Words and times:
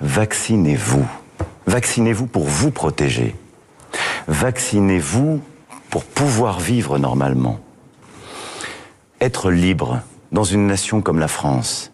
vaccinez-vous. 0.00 1.06
Vaccinez-vous 1.66 2.26
pour 2.26 2.44
vous 2.44 2.70
protéger. 2.70 3.34
Vaccinez-vous 4.28 5.40
pour 5.90 6.04
pouvoir 6.04 6.60
vivre 6.60 6.98
normalement. 6.98 7.58
Être 9.20 9.50
libre 9.50 10.00
dans 10.32 10.44
une 10.44 10.66
nation 10.66 11.00
comme 11.00 11.18
la 11.18 11.28
France 11.28 11.92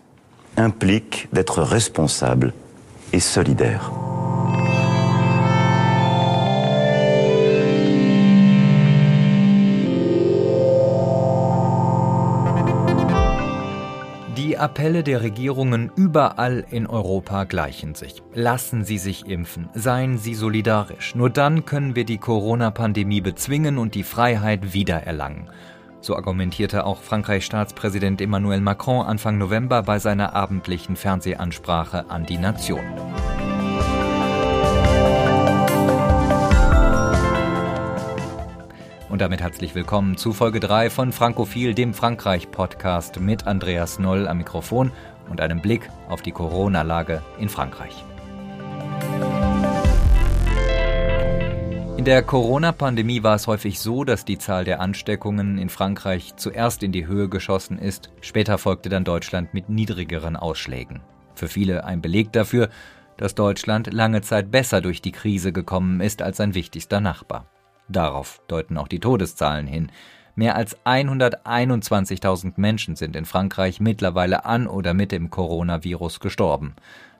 implique 0.56 1.28
d'être 1.32 1.62
responsable 1.62 2.52
et 3.12 3.20
solidaire. 3.20 3.92
Appelle 14.62 15.02
der 15.02 15.22
Regierungen 15.22 15.90
überall 15.96 16.64
in 16.70 16.86
Europa 16.86 17.42
gleichen 17.42 17.96
sich. 17.96 18.22
Lassen 18.32 18.84
Sie 18.84 18.98
sich 18.98 19.26
impfen, 19.26 19.68
seien 19.74 20.18
Sie 20.18 20.34
solidarisch. 20.34 21.16
Nur 21.16 21.30
dann 21.30 21.64
können 21.64 21.96
wir 21.96 22.04
die 22.04 22.18
Corona-Pandemie 22.18 23.20
bezwingen 23.20 23.76
und 23.76 23.96
die 23.96 24.04
Freiheit 24.04 24.72
wiedererlangen. 24.72 25.50
So 26.00 26.14
argumentierte 26.14 26.86
auch 26.86 27.02
Frankreichs 27.02 27.46
Staatspräsident 27.46 28.20
Emmanuel 28.20 28.60
Macron 28.60 29.04
Anfang 29.04 29.36
November 29.36 29.82
bei 29.82 29.98
seiner 29.98 30.32
abendlichen 30.32 30.94
Fernsehansprache 30.94 32.08
an 32.08 32.24
die 32.24 32.38
Nation. 32.38 32.84
Und 39.12 39.20
damit 39.20 39.42
herzlich 39.42 39.74
willkommen 39.74 40.16
zu 40.16 40.32
Folge 40.32 40.58
3 40.58 40.88
von 40.88 41.12
Frankophil, 41.12 41.74
dem 41.74 41.92
Frankreich-Podcast 41.92 43.20
mit 43.20 43.46
Andreas 43.46 43.98
Noll 43.98 44.26
am 44.26 44.38
Mikrofon 44.38 44.90
und 45.28 45.42
einem 45.42 45.60
Blick 45.60 45.90
auf 46.08 46.22
die 46.22 46.32
Corona-Lage 46.32 47.20
in 47.38 47.50
Frankreich. 47.50 48.06
In 51.98 52.06
der 52.06 52.22
Corona-Pandemie 52.22 53.22
war 53.22 53.34
es 53.34 53.46
häufig 53.46 53.80
so, 53.80 54.04
dass 54.04 54.24
die 54.24 54.38
Zahl 54.38 54.64
der 54.64 54.80
Ansteckungen 54.80 55.58
in 55.58 55.68
Frankreich 55.68 56.32
zuerst 56.36 56.82
in 56.82 56.92
die 56.92 57.06
Höhe 57.06 57.28
geschossen 57.28 57.78
ist, 57.78 58.10
später 58.22 58.56
folgte 58.56 58.88
dann 58.88 59.04
Deutschland 59.04 59.52
mit 59.52 59.68
niedrigeren 59.68 60.36
Ausschlägen. 60.36 61.02
Für 61.34 61.48
viele 61.48 61.84
ein 61.84 62.00
Beleg 62.00 62.32
dafür, 62.32 62.70
dass 63.18 63.34
Deutschland 63.34 63.92
lange 63.92 64.22
Zeit 64.22 64.50
besser 64.50 64.80
durch 64.80 65.02
die 65.02 65.12
Krise 65.12 65.52
gekommen 65.52 66.00
ist 66.00 66.22
als 66.22 66.38
sein 66.38 66.54
wichtigster 66.54 67.02
Nachbar. 67.02 67.44
Darauf 67.88 68.40
deuten 68.48 68.78
auch 68.78 68.88
die 68.88 69.00
Todeszahlen 69.00 69.66
hin. 69.66 69.90
Mehr 70.34 70.56
als 70.56 70.78
121.000 70.84 72.54
Menschen 72.56 72.96
sind 72.96 73.16
in 73.16 73.26
Frankreich 73.26 73.80
mittlerweile 73.80 74.44
an 74.46 74.66
oder 74.66 74.94
mit 74.94 75.12
dem 75.12 75.30
Coronavirus 75.30 76.20
gestorben. 76.20 76.74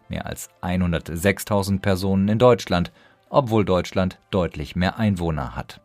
Mehr 0.09 0.27
als 0.27 0.49
106.000 0.63 1.81
Personen 1.81 2.29
in 2.29 2.39
Deutschland, 2.39 2.91
obwohl 3.29 3.65
Deutschland 3.65 4.19
deutlich 4.31 4.77
mehr 4.77 4.99
Einwohner 4.99 5.57
hat. 5.57 5.81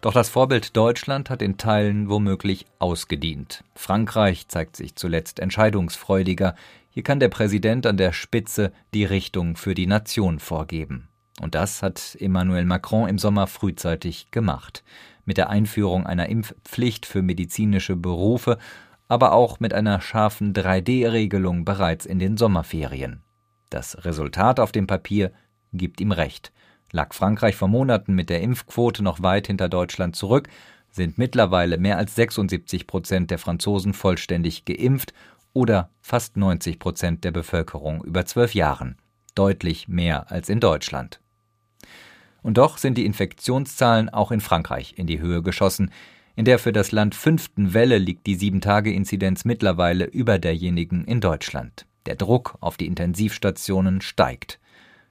Doch 0.00 0.14
das 0.14 0.30
Vorbild 0.30 0.76
Deutschland 0.76 1.28
hat 1.28 1.42
in 1.42 1.58
Teilen 1.58 2.08
womöglich 2.08 2.64
ausgedient. 2.78 3.64
Frankreich 3.74 4.48
zeigt 4.48 4.76
sich 4.76 4.96
zuletzt 4.96 5.40
entscheidungsfreudiger. 5.40 6.54
Hier 6.88 7.02
kann 7.02 7.20
der 7.20 7.28
Präsident 7.28 7.86
an 7.86 7.98
der 7.98 8.12
Spitze 8.12 8.72
die 8.94 9.04
Richtung 9.04 9.56
für 9.56 9.74
die 9.74 9.86
Nation 9.86 10.38
vorgeben. 10.38 11.09
Und 11.40 11.54
das 11.54 11.82
hat 11.82 12.16
Emmanuel 12.20 12.66
Macron 12.66 13.08
im 13.08 13.18
Sommer 13.18 13.46
frühzeitig 13.46 14.30
gemacht. 14.30 14.84
Mit 15.24 15.38
der 15.38 15.48
Einführung 15.48 16.06
einer 16.06 16.28
Impfpflicht 16.28 17.06
für 17.06 17.22
medizinische 17.22 17.96
Berufe, 17.96 18.58
aber 19.08 19.32
auch 19.32 19.58
mit 19.58 19.72
einer 19.72 20.00
scharfen 20.02 20.52
3D-Regelung 20.52 21.64
bereits 21.64 22.04
in 22.04 22.18
den 22.18 22.36
Sommerferien. 22.36 23.22
Das 23.70 24.04
Resultat 24.04 24.60
auf 24.60 24.70
dem 24.70 24.86
Papier 24.86 25.32
gibt 25.72 26.00
ihm 26.00 26.12
recht. 26.12 26.52
Lag 26.92 27.14
Frankreich 27.14 27.56
vor 27.56 27.68
Monaten 27.68 28.14
mit 28.14 28.28
der 28.28 28.42
Impfquote 28.42 29.02
noch 29.02 29.22
weit 29.22 29.46
hinter 29.46 29.68
Deutschland 29.68 30.16
zurück, 30.16 30.48
sind 30.90 31.18
mittlerweile 31.18 31.78
mehr 31.78 31.96
als 31.96 32.16
76 32.16 32.86
Prozent 32.86 33.30
der 33.30 33.38
Franzosen 33.38 33.94
vollständig 33.94 34.64
geimpft 34.64 35.14
oder 35.52 35.90
fast 36.02 36.36
90 36.36 36.78
Prozent 36.78 37.24
der 37.24 37.30
Bevölkerung 37.30 38.04
über 38.04 38.26
zwölf 38.26 38.54
Jahren. 38.54 38.96
Deutlich 39.34 39.88
mehr 39.88 40.30
als 40.30 40.48
in 40.48 40.60
Deutschland. 40.60 41.20
Und 42.42 42.58
doch 42.58 42.78
sind 42.78 42.96
die 42.96 43.06
Infektionszahlen 43.06 44.08
auch 44.08 44.30
in 44.30 44.40
Frankreich 44.40 44.94
in 44.96 45.06
die 45.06 45.20
Höhe 45.20 45.42
geschossen. 45.42 45.90
In 46.36 46.44
der 46.44 46.58
für 46.58 46.72
das 46.72 46.92
Land 46.92 47.14
fünften 47.14 47.74
Welle 47.74 47.98
liegt 47.98 48.26
die 48.26 48.34
Sieben-Tage-Inzidenz 48.34 49.44
mittlerweile 49.44 50.04
über 50.04 50.38
derjenigen 50.38 51.04
in 51.04 51.20
Deutschland. 51.20 51.86
Der 52.06 52.16
Druck 52.16 52.56
auf 52.60 52.76
die 52.76 52.86
Intensivstationen 52.86 54.00
steigt. 54.00 54.58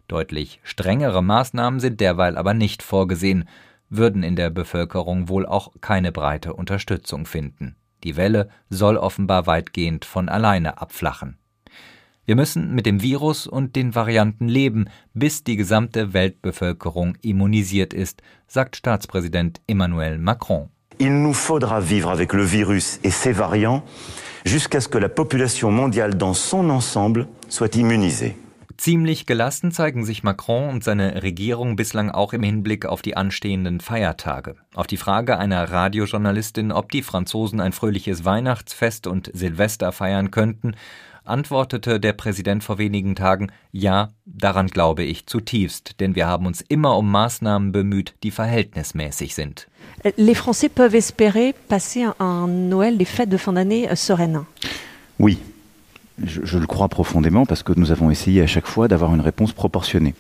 Deutlich 0.08 0.60
strengere 0.64 1.22
Maßnahmen 1.22 1.80
sind 1.80 2.02
derweil 2.02 2.36
aber 2.36 2.56
nicht 2.56 2.82
vorgesehen, 2.82 3.48
würden 3.90 4.24
in 4.24 4.36
der 4.36 4.50
Bevölkerung 4.50 5.30
wohl 5.30 5.46
auch 5.46 5.72
keine 5.82 6.12
breite 6.12 6.54
Unterstützung 6.54 7.26
finden. 7.26 7.76
Die 8.04 8.18
Welle 8.18 8.50
soll 8.70 8.98
offenbar 8.98 9.46
weitgehend 9.46 10.06
von 10.06 10.30
alleine 10.30 10.82
abflachen. 10.82 11.38
Wir 12.30 12.36
müssen 12.36 12.76
mit 12.76 12.86
dem 12.86 13.02
Virus 13.02 13.48
und 13.48 13.76
den 13.76 13.96
Varianten 13.96 14.48
leben, 14.48 14.86
bis 15.16 15.44
die 15.44 15.56
gesamte 15.56 16.14
Weltbevölkerung 16.14 17.18
immunisiert 17.24 17.92
ist, 17.92 18.22
sagt 18.48 18.76
Staatspräsident 18.76 19.62
Emmanuel 19.66 20.20
Macron. 20.20 20.70
Il 21.00 21.24
nous 21.24 21.36
faudra 21.36 21.80
vivre 21.80 22.12
avec 22.12 22.34
le 22.34 22.44
virus 22.44 23.00
et 23.04 23.10
ses 23.10 23.36
variants 23.36 23.82
jusqu'à 24.46 24.80
ce 24.80 24.90
que 24.90 25.00
la 25.00 25.10
population 25.10 25.72
mondiale 25.72 26.20
dans 26.20 26.36
son 26.36 26.70
ensemble 26.70 27.28
soit 27.48 27.76
immunisée. 27.76 28.36
Ziemlich 28.78 29.26
gelassen 29.26 29.72
zeigen 29.72 30.06
sich 30.06 30.24
Macron 30.24 30.70
und 30.70 30.84
seine 30.84 31.24
Regierung 31.24 31.76
bislang 31.76 32.12
auch 32.12 32.32
im 32.32 32.44
Hinblick 32.44 32.86
auf 32.86 33.02
die 33.02 33.18
anstehenden 33.18 33.82
Feiertage. 33.82 34.56
Auf 34.74 34.88
die 34.88 34.96
Frage 34.98 35.38
einer 35.38 35.70
Radiojournalistin, 35.70 36.72
ob 36.72 36.92
die 36.92 37.02
Franzosen 37.02 37.60
ein 37.60 37.74
fröhliches 37.74 38.24
Weihnachtsfest 38.24 39.08
und 39.08 39.32
Silvester 39.34 39.92
feiern 39.92 40.32
könnten, 40.32 40.76
antwortete 41.24 42.00
der 42.00 42.13
Präsident 42.13 42.63
vor 42.63 42.78
wenigen 42.78 43.16
Tagen, 43.16 43.52
ja, 43.72 44.09
daran 44.25 44.68
glaube 44.68 45.03
ich 45.03 45.25
zutiefst, 45.25 46.00
denn 46.00 46.16
wir 46.16 46.28
haben 46.28 46.46
uns 46.46 46.62
immer 46.62 46.97
um 46.97 47.09
Maßnahmen 47.12 47.72
bemüht, 47.72 48.16
die 48.24 48.31
verhältnismäßig 48.31 49.35
sind. 49.35 49.68
Les 50.18 50.38
Français 50.38 50.69
peuvent 50.69 50.96
espérer 50.96 51.53
passer 51.68 52.07
un 52.19 52.47
Noël, 52.47 52.97
les 52.97 53.06
fêtes 53.06 53.30
de 53.30 53.38
fin 53.38 53.53
d'année 53.53 53.90
euh, 53.90 53.96
sereines. 53.96 54.46
Oui, 55.18 55.40
je, 56.24 56.46
je 56.46 56.57
le 56.57 56.68
crois 56.68 56.88
profondément 56.88 57.46
parce 57.46 57.63
que 57.63 57.74
nous 57.75 57.91
avons 57.91 58.09
essayé 58.09 58.41
à 58.41 58.47
chaque 58.47 58.68
fois 58.68 58.88
d'avoir 58.88 59.13
une 59.13 59.22
réponse 59.22 59.51
proportionnée. 59.51 60.16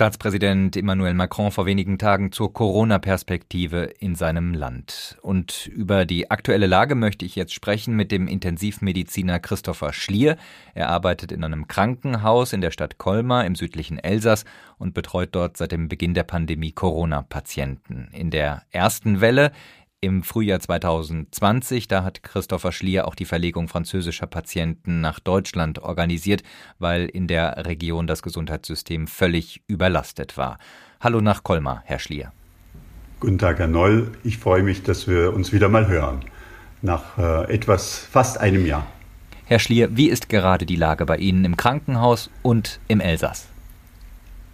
Staatspräsident 0.00 0.78
Emmanuel 0.78 1.12
Macron 1.12 1.50
vor 1.50 1.66
wenigen 1.66 1.98
Tagen 1.98 2.32
zur 2.32 2.54
Corona-Perspektive 2.54 3.82
in 3.98 4.14
seinem 4.14 4.54
Land. 4.54 5.18
Und 5.20 5.66
über 5.66 6.06
die 6.06 6.30
aktuelle 6.30 6.66
Lage 6.66 6.94
möchte 6.94 7.26
ich 7.26 7.36
jetzt 7.36 7.52
sprechen 7.52 7.96
mit 7.96 8.10
dem 8.10 8.26
Intensivmediziner 8.26 9.40
Christopher 9.40 9.92
Schlier. 9.92 10.38
Er 10.72 10.88
arbeitet 10.88 11.32
in 11.32 11.44
einem 11.44 11.68
Krankenhaus 11.68 12.54
in 12.54 12.62
der 12.62 12.70
Stadt 12.70 12.96
Colmar 12.96 13.44
im 13.44 13.54
südlichen 13.54 13.98
Elsass 13.98 14.46
und 14.78 14.94
betreut 14.94 15.28
dort 15.32 15.58
seit 15.58 15.72
dem 15.72 15.90
Beginn 15.90 16.14
der 16.14 16.24
Pandemie 16.24 16.72
Corona-Patienten. 16.72 18.08
In 18.12 18.30
der 18.30 18.62
ersten 18.70 19.20
Welle 19.20 19.52
im 20.00 20.22
Frühjahr 20.22 20.60
2020. 20.60 21.88
Da 21.88 22.04
hat 22.04 22.22
Christopher 22.22 22.72
Schlier 22.72 23.06
auch 23.06 23.14
die 23.14 23.24
Verlegung 23.24 23.68
französischer 23.68 24.26
Patienten 24.26 25.00
nach 25.00 25.20
Deutschland 25.20 25.80
organisiert, 25.80 26.42
weil 26.78 27.06
in 27.06 27.26
der 27.26 27.66
Region 27.66 28.06
das 28.06 28.22
Gesundheitssystem 28.22 29.06
völlig 29.06 29.62
überlastet 29.66 30.36
war. 30.36 30.58
Hallo 31.00 31.20
nach 31.20 31.42
Colmar, 31.42 31.82
Herr 31.84 31.98
Schlier. 31.98 32.32
Guten 33.20 33.38
Tag, 33.38 33.58
Herr 33.58 33.66
Noll. 33.66 34.12
Ich 34.24 34.38
freue 34.38 34.62
mich, 34.62 34.82
dass 34.82 35.06
wir 35.06 35.34
uns 35.34 35.52
wieder 35.52 35.68
mal 35.68 35.88
hören. 35.88 36.20
Nach 36.80 37.18
äh, 37.18 37.52
etwas 37.52 37.98
fast 37.98 38.38
einem 38.38 38.64
Jahr. 38.64 38.86
Herr 39.44 39.58
Schlier, 39.58 39.94
wie 39.96 40.08
ist 40.08 40.30
gerade 40.30 40.64
die 40.64 40.76
Lage 40.76 41.04
bei 41.04 41.18
Ihnen 41.18 41.44
im 41.44 41.56
Krankenhaus 41.56 42.30
und 42.42 42.80
im 42.88 43.00
Elsass? 43.00 43.48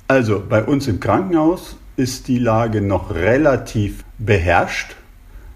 Also, 0.08 0.42
bei 0.48 0.64
uns 0.64 0.88
im 0.88 0.98
Krankenhaus 0.98 1.76
ist 1.96 2.26
die 2.26 2.38
Lage 2.38 2.80
noch 2.80 3.14
relativ 3.14 4.04
beherrscht. 4.18 4.96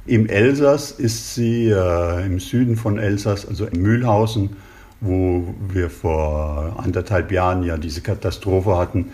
Im 0.07 0.29
Elsass 0.29 0.91
ist 0.93 1.35
sie 1.35 1.69
äh, 1.69 2.27
im 2.27 2.41
Süden 2.41 2.77
von 2.77 2.99
Elsass, 2.99 3.47
also 3.47 3.67
in 3.67 3.83
Mühlhausen, 3.83 4.57
wo 5.01 5.55
wir 5.69 5.91
vor 5.91 6.77
anderthalb 6.83 7.33
Jahren 7.33 7.63
ja 7.63 7.77
diese 7.77 8.01
Katastrophe 8.01 8.77
hatten, 8.77 9.13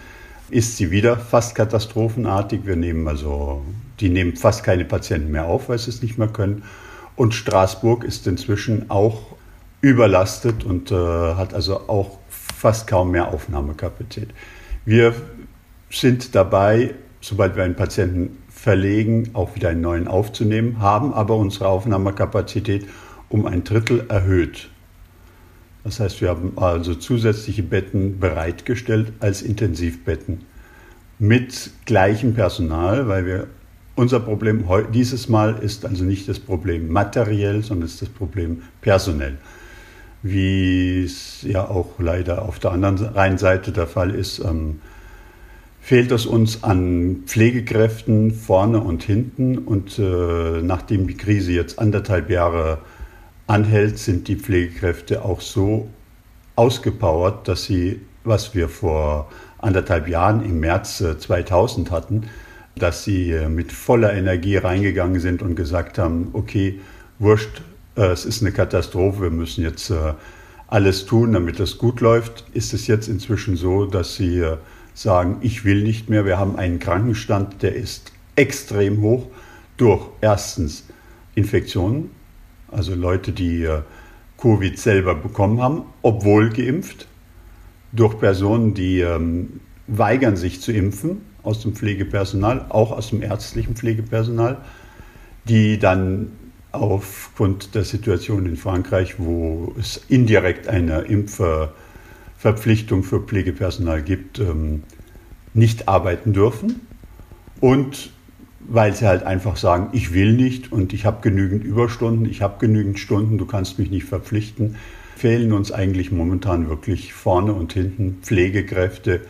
ist 0.51 0.77
sie 0.77 0.91
wieder 0.91 1.17
fast 1.17 1.55
katastrophenartig. 1.55 2.61
Wir 2.65 2.77
nehmen 2.77 3.09
also, 3.09 3.65
die 4.01 4.09
nehmen 4.09 4.37
fast 4.37 4.65
keine 4.65 4.85
Patienten 4.85 5.33
mehr 5.33 5.47
auf, 5.47 5.69
weil 5.69 5.79
sie 5.79 5.91
es 5.91 6.03
nicht 6.03 6.19
mehr 6.19 6.29
können. 6.29 6.63
Und 7.17 7.35
Straßburg 7.35 8.05
ist 8.05 8.27
inzwischen 8.27 8.91
auch 8.91 9.37
überlastet 9.81 10.65
und 10.65 10.91
äh, 10.91 10.95
hat 10.95 11.55
also 11.55 11.89
auch 11.89 12.19
fast 12.29 12.87
kaum 12.87 13.11
mehr 13.11 13.29
Aufnahmekapazität. 13.29 14.31
Wir 14.85 15.15
sind 15.91 16.35
dabei, 16.35 16.95
sobald 17.21 17.57
wir 17.57 17.65
einen 17.65 17.75
Patienten 17.75 18.39
verlegen, 18.67 19.31
auch 19.35 19.55
wieder 19.55 19.69
einen 19.69 19.81
neuen 19.81 20.09
aufzunehmen, 20.09 20.81
haben 20.81 21.15
aber 21.15 21.37
unsere 21.37 21.69
Aufnahmekapazität 21.69 22.85
um 23.29 23.47
ein 23.47 23.63
Drittel 23.63 24.07
erhöht. 24.09 24.71
Das 25.85 26.01
heißt, 26.01 26.21
wir 26.21 26.31
haben 26.31 26.55
also 26.57 26.97
zusätzliche 26.97 27.63
Betten 27.63 28.19
bereitgestellt 28.19 29.13
als 29.21 29.43
Intensivbetten 29.43 30.41
mit 31.21 31.71
gleichem 31.85 32.35
Personal, 32.35 33.07
weil 33.07 33.25
wir 33.25 33.47
unser 33.95 34.19
Problem 34.19 34.65
dieses 34.93 35.29
Mal 35.29 35.61
ist 35.61 35.87
also 35.87 36.03
nicht 36.03 36.29
das 36.29 36.41
Problem 36.41 36.89
materiell, 36.89 37.63
sondern 37.63 37.87
ist 37.87 38.03
das 38.03 38.09
Problem 38.09 38.63
personell. 38.81 39.39
Wie 40.25 41.05
es 41.05 41.43
ja 41.43 41.69
auch 41.69 42.01
leider 42.01 42.43
auf 42.43 42.59
der 42.59 42.73
anderen 42.73 42.99
Rheinseite 42.99 43.71
der 43.71 43.87
Fall 43.87 44.13
ist, 44.13 44.41
ähm, 44.41 44.81
fehlt 45.87 46.11
es 46.11 46.27
uns 46.27 46.65
an 46.65 47.23
Pflegekräften 47.27 48.33
vorne 48.33 48.81
und 48.81 49.05
hinten. 49.05 49.57
Und 49.57 50.01
äh, 50.01 50.61
nachdem 50.61 51.07
die 51.07 51.17
Krise 51.17 51.53
jetzt 51.53 51.79
anderthalb 51.79 52.29
Jahre 52.29 52.79
anhält, 53.47 53.97
sind 53.97 54.27
die 54.27 54.35
Pflegekräfte 54.35 55.25
auch 55.25 55.41
so 55.41 55.89
ausgepowert, 56.57 57.47
dass 57.47 57.63
sie, 57.63 58.01
was 58.25 58.53
wir 58.53 58.69
vor 58.69 59.31
anderthalb 59.59 60.09
Jahren 60.09 60.45
im 60.45 60.59
März 60.59 61.05
2000 61.21 61.87
äh, 61.87 61.91
hatten, 61.93 62.23
dass 62.75 63.05
sie 63.05 63.31
äh, 63.31 63.49
mit 63.49 63.71
voller 63.71 64.13
Energie 64.13 64.57
reingegangen 64.57 65.21
sind 65.21 65.41
und 65.41 65.55
gesagt 65.55 65.99
haben, 65.99 66.31
okay, 66.33 66.81
wurscht, 67.21 67.63
äh, 67.97 68.07
es 68.07 68.25
ist 68.25 68.43
eine 68.43 68.51
Katastrophe, 68.51 69.23
wir 69.23 69.31
müssen 69.31 69.63
jetzt 69.63 69.93
alles 70.67 71.07
tun, 71.07 71.33
damit 71.33 71.61
es 71.61 71.79
gut 71.79 72.01
läuft, 72.01 72.45
ist 72.55 72.75
es 72.75 72.89
jetzt 72.89 73.07
inzwischen 73.07 73.55
so, 73.55 73.87
dass 73.87 74.17
sie 74.17 74.45
sagen, 74.97 75.37
ich 75.43 75.65
will 75.65 75.83
nicht 75.83 76.09
mehr, 76.09 76.25
wir 76.25 76.39
haben 76.39 76.57
einen 76.57 76.79
Krankenstand, 76.79 77.63
der 77.63 77.77
ist 77.77 78.13
extrem 78.35 79.03
hoch 79.03 79.27
durch 79.77 80.09
erstens 80.23 80.85
Infektionen, 81.35 82.11
also 82.73 82.95
Leute, 82.95 83.33
die 83.33 83.69
Covid 84.39 84.79
selber 84.79 85.15
bekommen 85.15 85.61
haben, 85.61 85.83
obwohl 86.03 86.51
geimpft, 86.51 87.07
durch 87.93 88.19
Personen, 88.19 88.75
die 88.75 89.01
ähm, 89.01 89.61
weigern 89.87 90.37
sich 90.37 90.61
zu 90.61 90.73
impfen, 90.73 91.21
aus 91.43 91.63
dem 91.63 91.75
Pflegepersonal, 91.75 92.67
auch 92.71 92.91
aus 92.91 93.11
dem 93.11 93.23
ärztlichen 93.23 93.77
Pflegepersonal, 93.77 94.59
die 95.45 95.79
dann 95.79 96.33
aufgrund 96.73 97.75
der 97.75 97.85
Situation 97.85 98.47
in 98.47 98.57
Frankreich, 98.57 99.15
wo 99.19 99.75
es 99.79 100.05
indirekt 100.09 100.69
eine 100.69 101.03
Impfverpflichtung 102.37 103.03
für 103.03 103.21
Pflegepersonal 103.21 104.03
gibt, 104.03 104.39
ähm, 104.39 104.83
nicht 105.55 105.89
arbeiten 105.89 106.33
dürfen. 106.35 106.81
Und 107.61 108.11
weil 108.61 108.95
sie 108.95 109.07
halt 109.07 109.23
einfach 109.23 109.57
sagen, 109.57 109.89
ich 109.93 110.13
will 110.13 110.33
nicht 110.35 110.71
und 110.73 110.93
ich 110.93 111.07
habe 111.07 111.23
genügend 111.23 111.65
Überstunden, 111.65 112.27
ich 112.27 112.43
habe 112.43 112.59
genügend 112.59 112.99
Stunden, 112.99 113.39
du 113.39 113.47
kannst 113.47 113.79
mich 113.79 113.91
nicht 113.91 114.05
verpflichten, 114.05 114.77
fehlen 115.17 115.53
uns 115.53 115.73
eigentlich 115.73 116.11
momentan 116.11 116.69
wirklich 116.69 117.15
vorne 117.15 117.53
und 117.53 117.73
hinten 117.73 118.19
Pflegekräfte 118.23 119.23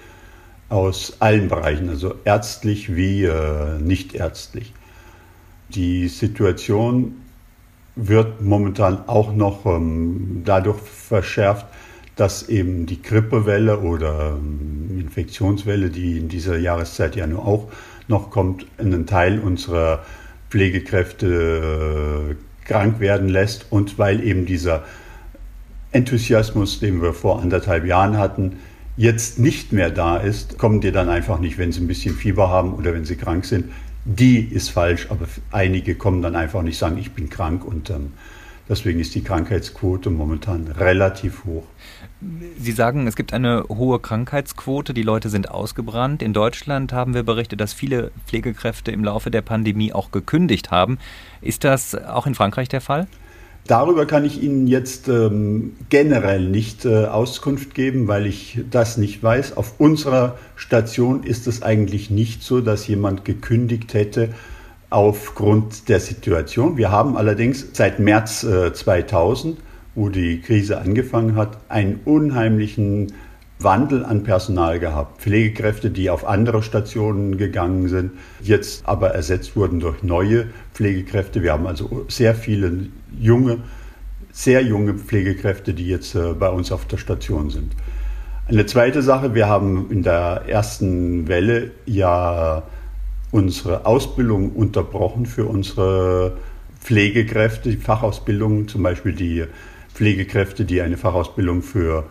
aus 0.69 1.19
allen 1.21 1.49
Bereichen, 1.49 1.89
also 1.91 2.15
ärztlich 2.25 2.97
wie 2.97 3.25
äh, 3.25 3.79
nicht 3.79 4.15
ärztlich. 4.15 4.73
Die 5.69 6.09
Situation 6.09 7.17
wird 7.95 8.41
momentan 8.41 9.07
auch 9.07 9.33
noch 9.33 9.65
ähm, 9.67 10.43
dadurch 10.45 10.79
verschärft, 10.81 11.67
dass 12.17 12.49
eben 12.49 12.87
die 12.87 13.03
Grippewelle 13.03 13.81
oder 13.81 14.37
ähm, 14.39 14.99
Infektionswelle, 14.99 15.91
die 15.91 16.19
in 16.19 16.29
dieser 16.29 16.59
Jahreszeit 16.59 17.15
ja 17.15 17.27
nur 17.27 17.47
auch 17.47 17.69
noch 18.09 18.31
kommt, 18.31 18.67
einen 18.79 19.07
Teil 19.07 19.39
unserer 19.39 20.03
Pflegekräfte 20.51 22.33
äh, 22.33 22.67
krank 22.67 23.01
werden 23.01 23.29
lässt 23.29 23.67
und 23.71 23.99
weil 23.99 24.25
eben 24.25 24.47
dieser 24.47 24.85
Enthusiasmus, 25.93 26.81
den 26.81 27.03
wir 27.03 27.13
vor 27.13 27.41
anderthalb 27.41 27.85
Jahren 27.85 28.17
hatten, 28.17 28.57
jetzt 28.97 29.39
nicht 29.39 29.73
mehr 29.73 29.91
da 29.91 30.17
ist, 30.17 30.59
kommen 30.59 30.81
die 30.81 30.93
dann 30.93 31.09
einfach 31.09 31.39
nicht, 31.39 31.59
wenn 31.59 31.71
sie 31.71 31.81
ein 31.81 31.87
bisschen 31.87 32.15
Fieber 32.15 32.49
haben 32.49 32.75
oder 32.75 32.95
wenn 32.95 33.05
sie 33.05 33.17
krank 33.17 33.45
sind. 33.45 33.67
Die 34.05 34.39
ist 34.39 34.71
falsch, 34.71 35.09
aber 35.11 35.27
einige 35.53 35.97
kommen 35.97 36.23
dann 36.23 36.37
einfach 36.37 36.63
nicht, 36.63 36.79
sagen, 36.79 36.97
ich 36.97 37.13
bin 37.13 37.29
krank 37.29 37.65
und 37.65 37.91
ähm, 37.91 38.13
deswegen 38.69 39.01
ist 39.01 39.15
die 39.15 39.23
Krankheitsquote 39.23 40.11
momentan 40.11 40.69
relativ 40.69 41.45
hoch. 41.45 41.65
Sie 42.59 42.73
sagen, 42.73 43.07
es 43.07 43.17
gibt 43.17 43.33
eine 43.33 43.65
hohe 43.69 43.99
Krankheitsquote, 43.99 44.95
die 44.95 45.03
Leute 45.03 45.29
sind 45.29 45.51
ausgebrannt. 45.51 46.23
In 46.23 46.33
Deutschland 46.33 46.93
haben 46.93 47.15
wir 47.15 47.23
berichtet, 47.23 47.61
dass 47.61 47.73
viele 47.73 48.11
Pflegekräfte 48.27 48.91
im 48.91 49.05
Laufe 49.05 49.31
der 49.31 49.43
Pandemie 49.43 49.93
auch 49.93 50.11
gekündigt 50.11 50.71
haben. 50.71 50.99
Ist 51.43 51.65
das 51.65 51.95
auch 51.95 52.27
in 52.27 52.35
Frankreich 52.35 52.69
der 52.69 52.81
Fall? 52.81 53.07
Darüber 53.67 54.07
kann 54.07 54.25
ich 54.25 54.43
Ihnen 54.43 54.69
jetzt 54.69 55.09
ähm, 55.09 55.73
generell 55.89 56.49
nicht 56.49 56.85
äh, 56.85 57.07
Auskunft 57.07 57.75
geben, 57.75 58.07
weil 58.07 58.27
ich 58.27 58.61
das 58.71 58.97
nicht 58.97 59.23
weiß. 59.23 59.57
Auf 59.57 59.81
unserer 59.81 60.39
Station 60.55 61.25
ist 61.25 61.49
es 61.49 61.63
eigentlich 61.63 62.11
nicht 62.11 62.45
so, 62.45 62.61
dass 62.61 62.87
jemand 62.87 63.25
gekündigt 63.25 63.93
hätte 63.93 64.33
aufgrund 64.91 65.89
der 65.89 66.01
Situation. 66.01 66.77
Wir 66.77 66.91
haben 66.91 67.17
allerdings 67.17 67.67
seit 67.73 67.99
März 67.99 68.45
äh, 68.45 68.73
2000, 68.73 69.59
wo 69.95 70.09
die 70.09 70.41
Krise 70.41 70.79
angefangen 70.79 71.37
hat, 71.37 71.59
einen 71.69 72.01
unheimlichen 72.05 73.13
Wandel 73.59 74.05
an 74.05 74.23
Personal 74.23 74.79
gehabt. 74.79 75.23
Pflegekräfte, 75.23 75.91
die 75.91 76.11
auf 76.11 76.27
andere 76.27 76.63
Stationen 76.63 77.39
gegangen 77.39 77.89
sind, 77.89 78.13
jetzt 78.43 78.87
aber 78.87 79.11
ersetzt 79.11 79.57
wurden 79.57 79.81
durch 79.81 80.03
neue 80.03 80.49
Pflegekräfte. 80.75 81.43
Wir 81.43 81.53
haben 81.53 81.67
also 81.67 82.05
sehr 82.09 82.35
viele 82.35 82.89
junge, 83.19 83.59
sehr 84.31 84.63
junge 84.63 84.95
Pflegekräfte, 84.95 85.73
die 85.73 85.89
jetzt 85.89 86.15
äh, 86.15 86.35
bei 86.35 86.51
uns 86.51 86.71
auf 86.71 86.85
der 86.85 86.99
Station 86.99 87.51
sind. 87.51 87.73
Eine 88.49 88.67
zweite 88.67 89.03
Sache, 89.03 89.35
wir 89.35 89.49
haben 89.49 89.91
in 89.91 90.05
der 90.05 90.43
ersten 90.47 91.27
Welle 91.27 91.73
ja 91.87 92.63
unsere 93.31 93.87
Ausbildung 93.87 94.51
unterbrochen 94.53 95.27
für 95.27 95.47
unsere 95.47 96.37
Pflegekräfte, 96.81 97.71
die 97.71 97.77
Fachausbildung, 97.77 98.69
zum 98.69 98.83
Beispiel 98.83 99.13
die 99.13 99.45
Pflegekräfte, 99.95 100.65
die 100.65 100.81
eine 100.81 100.97
Fachausbildung 100.97 101.63
für 101.63 102.05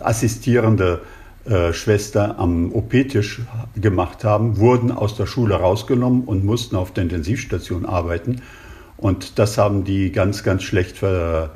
assistierende 0.00 1.00
äh, 1.44 1.72
Schwester 1.72 2.38
am 2.38 2.72
OP-Tisch 2.72 3.42
gemacht 3.76 4.24
haben, 4.24 4.58
wurden 4.58 4.90
aus 4.90 5.16
der 5.16 5.26
Schule 5.26 5.54
rausgenommen 5.54 6.24
und 6.24 6.44
mussten 6.44 6.76
auf 6.76 6.92
der 6.92 7.04
Intensivstation 7.04 7.86
arbeiten. 7.86 8.42
Und 8.96 9.38
das 9.38 9.56
haben 9.58 9.84
die 9.84 10.10
ganz, 10.10 10.42
ganz 10.42 10.64
schlecht 10.64 10.98
ver, 10.98 11.50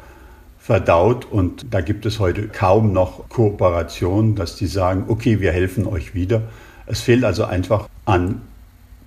verdaut. 0.58 1.26
Und 1.30 1.66
da 1.72 1.80
gibt 1.80 2.06
es 2.06 2.20
heute 2.20 2.48
kaum 2.48 2.92
noch 2.92 3.28
Kooperation, 3.28 4.36
dass 4.36 4.56
die 4.56 4.66
sagen, 4.66 5.04
okay, 5.08 5.40
wir 5.40 5.52
helfen 5.52 5.86
euch 5.86 6.14
wieder. 6.14 6.42
Es 6.86 7.00
fehlt 7.00 7.24
also 7.24 7.44
einfach 7.44 7.88
an 8.04 8.42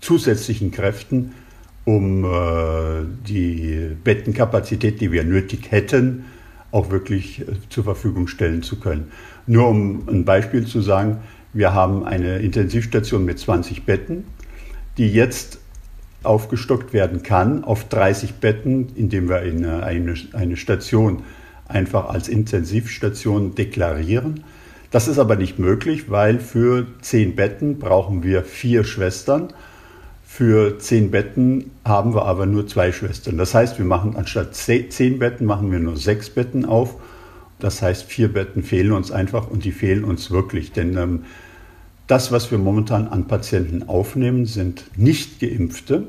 zusätzlichen 0.06 0.72
Kräften, 0.72 1.32
um 1.84 2.24
äh, 2.24 2.28
die 3.28 3.90
Bettenkapazität, 4.04 5.02
die 5.02 5.12
wir 5.12 5.24
nötig 5.24 5.72
hätten, 5.72 6.26
auch 6.72 6.92
wirklich 6.92 7.42
äh, 7.42 7.46
zur 7.70 7.84
Verfügung 7.84 8.28
stellen 8.28 8.62
zu 8.62 8.80
können. 8.80 9.12
Nur 9.48 9.68
um 9.68 10.08
ein 10.08 10.24
Beispiel 10.24 10.66
zu 10.66 10.82
sagen, 10.82 11.18
wir 11.54 11.74
haben 11.74 12.06
eine 12.06 12.40
Intensivstation 12.40 13.26
mit 13.26 13.40
20 13.40 13.86
Betten, 13.86 14.26
die 14.98 15.08
jetzt 15.08 15.60
aufgestockt 16.24 16.94
werden 16.94 17.24
kann 17.24 17.64
auf 17.64 17.88
30 17.90 18.36
Betten, 18.36 18.90
indem 18.96 19.28
wir 19.30 19.38
eine, 19.38 19.84
eine, 19.84 20.16
eine 20.34 20.58
Station 20.58 21.24
einfach 21.68 22.10
als 22.10 22.28
Intensivstation 22.28 23.56
deklarieren. 23.56 24.44
Das 24.92 25.08
ist 25.08 25.18
aber 25.18 25.36
nicht 25.36 25.58
möglich, 25.60 26.12
weil 26.12 26.40
für 26.40 26.86
10 27.02 27.36
Betten 27.36 27.80
brauchen 27.80 28.24
wir 28.24 28.44
vier 28.44 28.84
Schwestern 28.84 29.54
für 30.36 30.80
zehn 30.80 31.12
Betten 31.12 31.72
haben 31.86 32.14
wir 32.14 32.26
aber 32.26 32.46
nur 32.46 32.68
zwei 32.68 32.92
Schwestern. 32.92 33.38
Das 33.38 33.54
heißt, 33.54 33.78
wir 33.78 33.86
machen 33.86 34.18
anstatt 34.18 34.54
zehn 34.54 35.18
Betten 35.18 35.46
machen 35.46 35.72
wir 35.72 35.80
nur 35.80 35.96
sechs 35.96 36.30
Betten 36.30 36.66
auf. 36.66 36.98
Das 37.60 37.82
heißt, 37.82 38.04
vier 38.04 38.34
Betten 38.34 38.62
fehlen 38.62 38.92
uns 38.92 39.12
einfach 39.12 39.50
und 39.50 39.64
die 39.64 39.72
fehlen 39.72 40.04
uns 40.04 40.32
wirklich. 40.32 40.74
Denn 40.74 40.98
ähm, 40.98 41.24
das, 42.08 42.34
was 42.34 42.52
wir 42.52 42.58
momentan 42.58 43.08
an 43.08 43.30
Patienten 43.30 43.84
aufnehmen, 43.88 44.46
sind 44.46 44.84
nicht 44.98 45.40
geimpfte. 45.40 46.08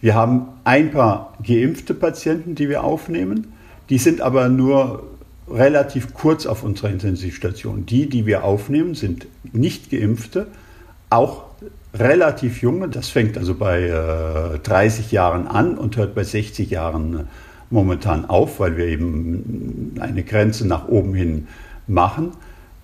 Wir 0.00 0.16
haben 0.16 0.48
ein 0.64 0.90
paar 0.90 1.38
geimpfte 1.46 1.94
Patienten, 1.94 2.56
die 2.56 2.68
wir 2.68 2.82
aufnehmen. 2.82 3.52
Die 3.90 3.98
sind 3.98 4.22
aber 4.22 4.48
nur 4.48 5.04
relativ 5.48 6.14
kurz 6.14 6.46
auf 6.46 6.64
unserer 6.64 6.90
Intensivstation. 6.90 7.86
Die, 7.86 8.08
die 8.08 8.26
wir 8.26 8.42
aufnehmen, 8.42 8.96
sind 8.96 9.28
nicht 9.52 9.88
geimpfte, 9.88 10.48
auch 11.10 11.49
relativ 11.94 12.62
junge, 12.62 12.88
das 12.88 13.08
fängt 13.08 13.36
also 13.36 13.54
bei 13.54 13.82
äh, 13.82 14.58
30 14.58 15.12
Jahren 15.12 15.46
an 15.46 15.76
und 15.76 15.96
hört 15.96 16.14
bei 16.14 16.24
60 16.24 16.70
Jahren 16.70 17.20
äh, 17.20 17.24
momentan 17.70 18.24
auf, 18.24 18.60
weil 18.60 18.76
wir 18.76 18.86
eben 18.86 19.94
eine 20.00 20.22
Grenze 20.24 20.66
nach 20.66 20.88
oben 20.88 21.14
hin 21.14 21.48
machen. 21.86 22.32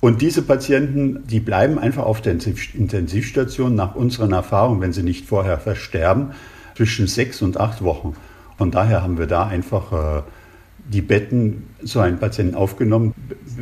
Und 0.00 0.22
diese 0.22 0.42
Patienten, 0.42 1.26
die 1.26 1.40
bleiben 1.40 1.78
einfach 1.78 2.04
auf 2.04 2.20
der 2.20 2.32
Intensivstation 2.32 3.74
nach 3.74 3.94
unseren 3.94 4.32
Erfahrungen, 4.32 4.80
wenn 4.80 4.92
sie 4.92 5.02
nicht 5.02 5.26
vorher 5.26 5.58
versterben, 5.58 6.32
zwischen 6.76 7.06
sechs 7.06 7.42
und 7.42 7.58
acht 7.58 7.82
Wochen. 7.82 8.14
Von 8.58 8.70
daher 8.70 9.02
haben 9.02 9.18
wir 9.18 9.26
da 9.26 9.46
einfach 9.46 9.92
äh, 9.92 10.22
die 10.88 11.02
Betten, 11.02 11.64
so 11.82 12.00
einen 12.00 12.18
Patienten 12.18 12.54
aufgenommen, 12.54 13.14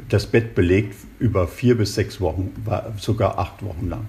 das 0.09 0.27
Bett 0.27 0.55
belegt 0.55 0.97
über 1.19 1.47
vier 1.49 1.77
bis 1.77 1.95
sechs 1.95 2.21
Wochen, 2.21 2.53
sogar 2.99 3.39
acht 3.39 3.65
Wochen 3.65 3.89
lang. 3.89 4.09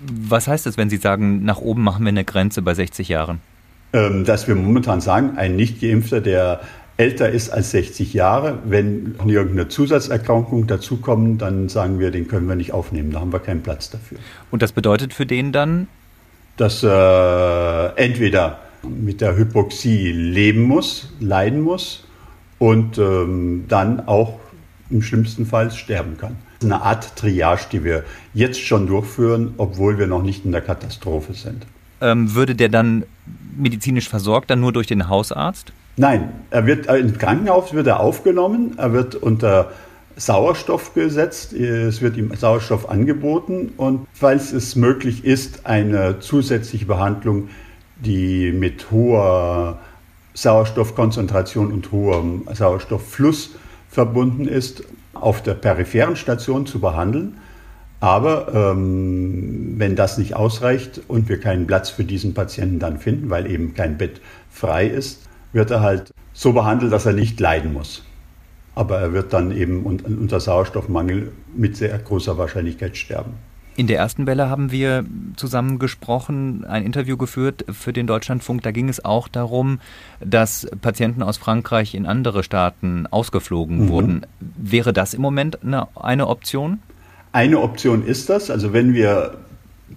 Was 0.00 0.46
heißt 0.46 0.66
das, 0.66 0.76
wenn 0.76 0.90
Sie 0.90 0.96
sagen, 0.96 1.44
nach 1.44 1.58
oben 1.58 1.82
machen 1.82 2.04
wir 2.04 2.10
eine 2.10 2.24
Grenze 2.24 2.62
bei 2.62 2.74
60 2.74 3.08
Jahren? 3.08 3.40
Ähm, 3.92 4.24
dass 4.24 4.46
wir 4.46 4.54
momentan 4.54 5.00
sagen, 5.00 5.36
ein 5.36 5.56
Nicht-Geimpfter, 5.56 6.20
der 6.20 6.60
älter 6.98 7.30
ist 7.30 7.50
als 7.50 7.70
60 7.70 8.12
Jahre, 8.12 8.58
wenn 8.64 9.14
irgendeine 9.24 9.68
Zusatzerkrankung 9.68 10.66
dazukommt, 10.66 11.40
dann 11.42 11.68
sagen 11.68 11.98
wir, 12.00 12.10
den 12.10 12.26
können 12.26 12.48
wir 12.48 12.56
nicht 12.56 12.72
aufnehmen, 12.72 13.12
da 13.12 13.20
haben 13.20 13.32
wir 13.32 13.38
keinen 13.38 13.62
Platz 13.62 13.88
dafür. 13.88 14.18
Und 14.50 14.62
das 14.62 14.72
bedeutet 14.72 15.14
für 15.14 15.24
den 15.24 15.52
dann? 15.52 15.86
Dass 16.56 16.82
äh, 16.82 17.86
entweder 17.96 18.58
mit 18.82 19.20
der 19.20 19.36
Hypoxie 19.36 20.10
leben 20.12 20.62
muss, 20.62 21.14
leiden 21.20 21.60
muss 21.60 22.04
und 22.58 22.98
ähm, 22.98 23.66
dann 23.68 24.06
auch 24.06 24.40
im 24.90 25.02
schlimmsten 25.02 25.46
Fall 25.46 25.70
sterben 25.70 26.16
kann. 26.18 26.36
Das 26.58 26.66
ist 26.66 26.72
eine 26.72 26.82
Art 26.82 27.16
Triage, 27.16 27.66
die 27.72 27.84
wir 27.84 28.04
jetzt 28.34 28.60
schon 28.60 28.86
durchführen, 28.86 29.54
obwohl 29.58 29.98
wir 29.98 30.06
noch 30.06 30.22
nicht 30.22 30.44
in 30.44 30.52
der 30.52 30.60
Katastrophe 30.60 31.34
sind. 31.34 31.66
Ähm, 32.00 32.34
würde 32.34 32.54
der 32.54 32.68
dann 32.68 33.04
medizinisch 33.56 34.08
versorgt, 34.08 34.50
dann 34.50 34.60
nur 34.60 34.72
durch 34.72 34.86
den 34.86 35.08
Hausarzt? 35.08 35.72
Nein, 35.96 36.30
er 36.50 36.66
wird 36.66 36.88
äh, 36.88 36.98
im 36.98 37.16
Krankenhaus 37.16 37.72
wird 37.72 37.86
er 37.86 38.00
aufgenommen, 38.00 38.74
er 38.76 38.92
wird 38.92 39.14
unter 39.14 39.72
Sauerstoff 40.16 40.94
gesetzt, 40.94 41.52
es 41.52 42.02
wird 42.02 42.16
ihm 42.16 42.34
Sauerstoff 42.34 42.88
angeboten 42.88 43.72
und 43.76 44.06
falls 44.12 44.52
es 44.52 44.74
möglich 44.74 45.24
ist, 45.24 45.64
eine 45.64 46.18
zusätzliche 46.18 46.86
Behandlung 46.86 47.48
die 48.00 48.52
mit 48.52 48.90
hoher 48.90 49.78
Sauerstoffkonzentration 50.34 51.72
und 51.72 51.90
hohem 51.90 52.46
Sauerstofffluss 52.52 53.56
verbunden 53.90 54.46
ist, 54.46 54.84
auf 55.22 55.42
der 55.42 55.54
peripheren 55.54 56.16
Station 56.16 56.66
zu 56.66 56.80
behandeln. 56.80 57.38
Aber 58.00 58.54
ähm, 58.54 59.74
wenn 59.76 59.96
das 59.96 60.18
nicht 60.18 60.34
ausreicht 60.34 61.00
und 61.08 61.28
wir 61.28 61.40
keinen 61.40 61.66
Platz 61.66 61.90
für 61.90 62.04
diesen 62.04 62.32
Patienten 62.32 62.78
dann 62.78 62.98
finden, 62.98 63.28
weil 63.28 63.50
eben 63.50 63.74
kein 63.74 63.98
Bett 63.98 64.20
frei 64.50 64.86
ist, 64.86 65.28
wird 65.52 65.70
er 65.70 65.80
halt 65.80 66.12
so 66.32 66.52
behandelt, 66.52 66.92
dass 66.92 67.06
er 67.06 67.12
nicht 67.12 67.40
leiden 67.40 67.72
muss. 67.72 68.04
Aber 68.76 68.98
er 69.00 69.12
wird 69.12 69.32
dann 69.32 69.50
eben 69.50 69.82
unter 69.84 70.38
Sauerstoffmangel 70.38 71.32
mit 71.56 71.76
sehr 71.76 71.98
großer 71.98 72.38
Wahrscheinlichkeit 72.38 72.96
sterben. 72.96 73.32
In 73.78 73.86
der 73.86 73.98
ersten 73.98 74.26
Welle 74.26 74.50
haben 74.50 74.72
wir 74.72 75.04
zusammen 75.36 75.78
gesprochen, 75.78 76.64
ein 76.64 76.84
Interview 76.84 77.16
geführt 77.16 77.64
für 77.70 77.92
den 77.92 78.08
Deutschlandfunk. 78.08 78.60
Da 78.64 78.72
ging 78.72 78.88
es 78.88 79.04
auch 79.04 79.28
darum, 79.28 79.78
dass 80.18 80.66
Patienten 80.82 81.22
aus 81.22 81.36
Frankreich 81.36 81.94
in 81.94 82.04
andere 82.04 82.42
Staaten 82.42 83.06
ausgeflogen 83.06 83.84
mhm. 83.84 83.88
wurden. 83.88 84.26
Wäre 84.40 84.92
das 84.92 85.14
im 85.14 85.22
Moment 85.22 85.62
eine, 85.62 85.86
eine 85.94 86.26
Option? 86.26 86.80
Eine 87.30 87.60
Option 87.60 88.04
ist 88.04 88.28
das. 88.28 88.50
Also 88.50 88.72
wenn 88.72 88.94
wir 88.94 89.38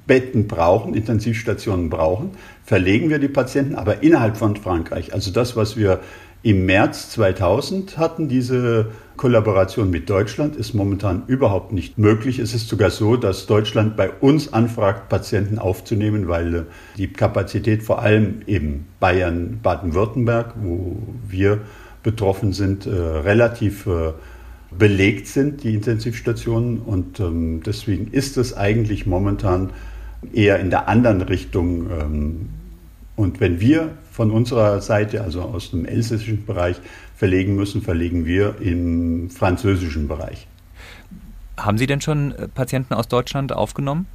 Betten 0.05 0.45
brauchen, 0.45 0.93
Intensivstationen 0.93 1.89
brauchen, 1.89 2.33
verlegen 2.63 3.09
wir 3.09 3.17
die 3.17 3.29
Patienten 3.29 3.73
aber 3.73 4.03
innerhalb 4.03 4.37
von 4.37 4.57
Frankreich. 4.57 5.11
Also 5.11 5.31
das, 5.31 5.55
was 5.55 5.75
wir 5.75 6.01
im 6.43 6.65
März 6.65 7.11
2000 7.11 7.97
hatten, 7.97 8.27
diese 8.27 8.87
Kollaboration 9.15 9.91
mit 9.91 10.09
Deutschland 10.09 10.55
ist 10.55 10.73
momentan 10.73 11.23
überhaupt 11.27 11.71
nicht 11.71 11.99
möglich. 11.99 12.39
Es 12.39 12.55
ist 12.55 12.67
sogar 12.67 12.89
so, 12.89 13.15
dass 13.15 13.45
Deutschland 13.45 13.95
bei 13.95 14.09
uns 14.09 14.51
anfragt, 14.51 15.09
Patienten 15.09 15.59
aufzunehmen, 15.59 16.27
weil 16.27 16.55
äh, 16.55 16.63
die 16.97 17.07
Kapazität 17.13 17.83
vor 17.83 18.01
allem 18.01 18.41
eben 18.47 18.87
Bayern, 18.99 19.59
Baden-Württemberg, 19.61 20.55
wo 20.63 20.97
wir 21.27 21.59
betroffen 22.01 22.53
sind, 22.53 22.87
äh, 22.87 22.89
relativ 22.89 23.85
äh, 23.85 24.13
belegt 24.75 25.27
sind, 25.27 25.63
die 25.63 25.75
Intensivstationen. 25.75 26.79
Und 26.79 27.19
ähm, 27.19 27.61
deswegen 27.63 28.07
ist 28.11 28.37
es 28.37 28.57
eigentlich 28.57 29.05
momentan 29.05 29.69
eher 30.33 30.59
in 30.59 30.71
der 30.71 30.87
anderen 30.87 31.21
Richtung. 31.21 31.91
Ähm, 31.91 32.49
und 33.15 33.39
wenn 33.39 33.59
wir 33.59 33.91
von 34.11 34.29
unserer 34.29 34.81
Seite, 34.81 35.21
also 35.21 35.41
aus 35.41 35.71
dem 35.71 35.85
elsässischen 35.85 36.45
Bereich, 36.45 36.75
verlegen 37.15 37.55
müssen, 37.55 37.81
verlegen 37.81 38.25
wir 38.25 38.55
im 38.59 39.29
französischen 39.29 40.07
Bereich. 40.07 40.47
Haben 41.57 41.77
Sie 41.77 41.87
denn 41.87 42.01
schon 42.01 42.33
äh, 42.33 42.47
Patienten 42.47 42.93
aus 42.93 43.07
Deutschland 43.07 43.53
aufgenommen? 43.53 44.05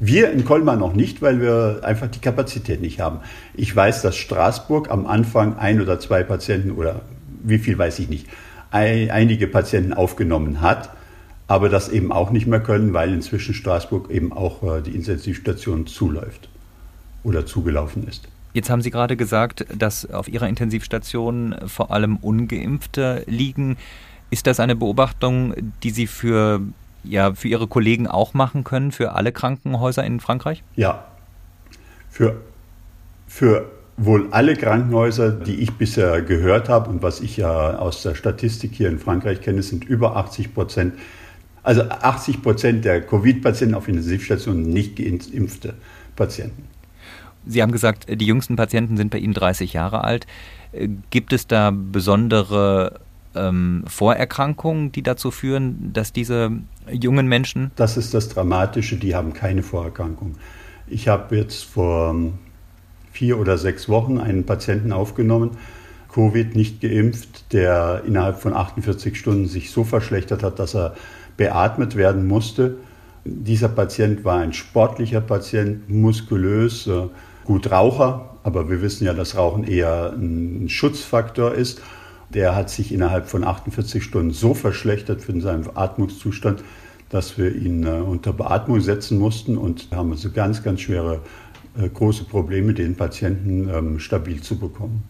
Wir 0.00 0.30
in 0.32 0.44
Colmar 0.44 0.76
noch 0.76 0.94
nicht, 0.94 1.22
weil 1.22 1.40
wir 1.40 1.80
einfach 1.82 2.08
die 2.08 2.18
Kapazität 2.18 2.80
nicht 2.80 3.00
haben. 3.00 3.20
Ich 3.54 3.74
weiß, 3.74 4.02
dass 4.02 4.16
Straßburg 4.16 4.90
am 4.90 5.06
Anfang 5.06 5.56
ein 5.56 5.80
oder 5.80 6.00
zwei 6.00 6.22
Patienten 6.24 6.72
oder 6.72 7.02
wie 7.42 7.58
viel 7.58 7.78
weiß 7.78 8.00
ich 8.00 8.08
nicht, 8.08 8.26
einige 8.70 9.46
Patienten 9.46 9.92
aufgenommen 9.92 10.60
hat, 10.60 10.90
aber 11.46 11.68
das 11.68 11.88
eben 11.88 12.10
auch 12.10 12.30
nicht 12.30 12.46
mehr 12.46 12.60
können, 12.60 12.92
weil 12.92 13.12
inzwischen 13.12 13.54
Straßburg 13.54 14.10
eben 14.10 14.32
auch 14.32 14.62
äh, 14.62 14.82
die 14.82 14.94
Intensivstation 14.94 15.86
zuläuft 15.86 16.48
oder 17.22 17.46
zugelaufen 17.46 18.06
ist. 18.08 18.28
Jetzt 18.54 18.70
haben 18.70 18.82
Sie 18.82 18.92
gerade 18.92 19.16
gesagt, 19.16 19.66
dass 19.76 20.08
auf 20.08 20.28
Ihrer 20.28 20.48
Intensivstation 20.48 21.56
vor 21.66 21.90
allem 21.90 22.16
ungeimpfte 22.16 23.24
liegen. 23.26 23.76
Ist 24.30 24.46
das 24.46 24.60
eine 24.60 24.76
Beobachtung, 24.76 25.54
die 25.82 25.90
Sie 25.90 26.06
für, 26.06 26.60
ja, 27.02 27.34
für 27.34 27.48
Ihre 27.48 27.66
Kollegen 27.66 28.06
auch 28.06 28.32
machen 28.32 28.62
können, 28.62 28.92
für 28.92 29.12
alle 29.12 29.32
Krankenhäuser 29.32 30.04
in 30.04 30.20
Frankreich? 30.20 30.62
Ja, 30.76 31.04
für, 32.08 32.42
für 33.26 33.72
wohl 33.96 34.28
alle 34.30 34.54
Krankenhäuser, 34.54 35.32
die 35.32 35.56
ich 35.56 35.72
bisher 35.72 36.22
gehört 36.22 36.68
habe 36.68 36.90
und 36.90 37.02
was 37.02 37.20
ich 37.20 37.36
ja 37.36 37.76
aus 37.76 38.02
der 38.02 38.14
Statistik 38.14 38.70
hier 38.74 38.88
in 38.88 39.00
Frankreich 39.00 39.40
kenne, 39.40 39.64
sind 39.64 39.84
über 39.84 40.14
80 40.14 40.54
Prozent, 40.54 40.94
also 41.64 41.82
80 41.82 42.40
Prozent 42.40 42.84
der 42.84 43.00
Covid-Patienten 43.00 43.74
auf 43.74 43.88
Intensivstationen 43.88 44.62
nicht 44.62 44.94
geimpfte 44.94 45.74
Patienten. 46.14 46.73
Sie 47.46 47.62
haben 47.62 47.72
gesagt, 47.72 48.06
die 48.08 48.26
jüngsten 48.26 48.56
Patienten 48.56 48.96
sind 48.96 49.10
bei 49.10 49.18
Ihnen 49.18 49.34
30 49.34 49.72
Jahre 49.72 50.04
alt. 50.04 50.26
Äh, 50.72 50.88
gibt 51.10 51.32
es 51.32 51.46
da 51.46 51.70
besondere 51.70 53.00
ähm, 53.34 53.84
Vorerkrankungen, 53.86 54.92
die 54.92 55.02
dazu 55.02 55.30
führen, 55.30 55.92
dass 55.92 56.12
diese 56.12 56.52
jungen 56.90 57.26
Menschen. 57.26 57.70
Das 57.76 57.96
ist 57.96 58.14
das 58.14 58.28
Dramatische, 58.28 58.96
die 58.96 59.14
haben 59.14 59.32
keine 59.32 59.62
Vorerkrankung. 59.62 60.36
Ich 60.86 61.08
habe 61.08 61.36
jetzt 61.36 61.64
vor 61.64 62.10
ähm, 62.10 62.34
vier 63.12 63.38
oder 63.38 63.58
sechs 63.58 63.88
Wochen 63.88 64.18
einen 64.18 64.44
Patienten 64.44 64.92
aufgenommen, 64.92 65.52
Covid 66.12 66.54
nicht 66.54 66.80
geimpft, 66.80 67.52
der 67.52 68.02
innerhalb 68.06 68.40
von 68.40 68.54
48 68.54 69.18
Stunden 69.18 69.46
sich 69.46 69.70
so 69.70 69.82
verschlechtert 69.82 70.42
hat, 70.42 70.58
dass 70.58 70.74
er 70.74 70.94
beatmet 71.36 71.96
werden 71.96 72.28
musste. 72.28 72.76
Dieser 73.24 73.68
Patient 73.68 74.24
war 74.24 74.38
ein 74.38 74.52
sportlicher 74.52 75.20
Patient, 75.20 75.88
muskulös, 75.88 76.86
äh, 76.86 77.06
gut 77.44 77.70
Raucher, 77.70 78.36
aber 78.42 78.68
wir 78.68 78.82
wissen 78.82 79.04
ja, 79.04 79.14
dass 79.14 79.36
Rauchen 79.36 79.64
eher 79.64 80.12
ein 80.12 80.68
Schutzfaktor 80.68 81.52
ist. 81.52 81.80
Der 82.30 82.56
hat 82.56 82.70
sich 82.70 82.92
innerhalb 82.92 83.28
von 83.28 83.44
48 83.44 84.02
Stunden 84.02 84.32
so 84.32 84.54
verschlechtert 84.54 85.22
für 85.22 85.38
seinen 85.40 85.68
Atmungszustand, 85.76 86.64
dass 87.10 87.38
wir 87.38 87.54
ihn 87.54 87.86
äh, 87.86 87.90
unter 87.90 88.32
Beatmung 88.32 88.80
setzen 88.80 89.18
mussten 89.18 89.56
und 89.56 89.88
haben 89.92 90.10
also 90.10 90.30
ganz, 90.30 90.62
ganz 90.62 90.80
schwere 90.80 91.20
äh, 91.78 91.88
große 91.88 92.24
Probleme, 92.24 92.74
den 92.74 92.96
Patienten 92.96 93.68
ähm, 93.68 93.98
stabil 93.98 94.40
zu 94.40 94.58
bekommen. 94.58 95.04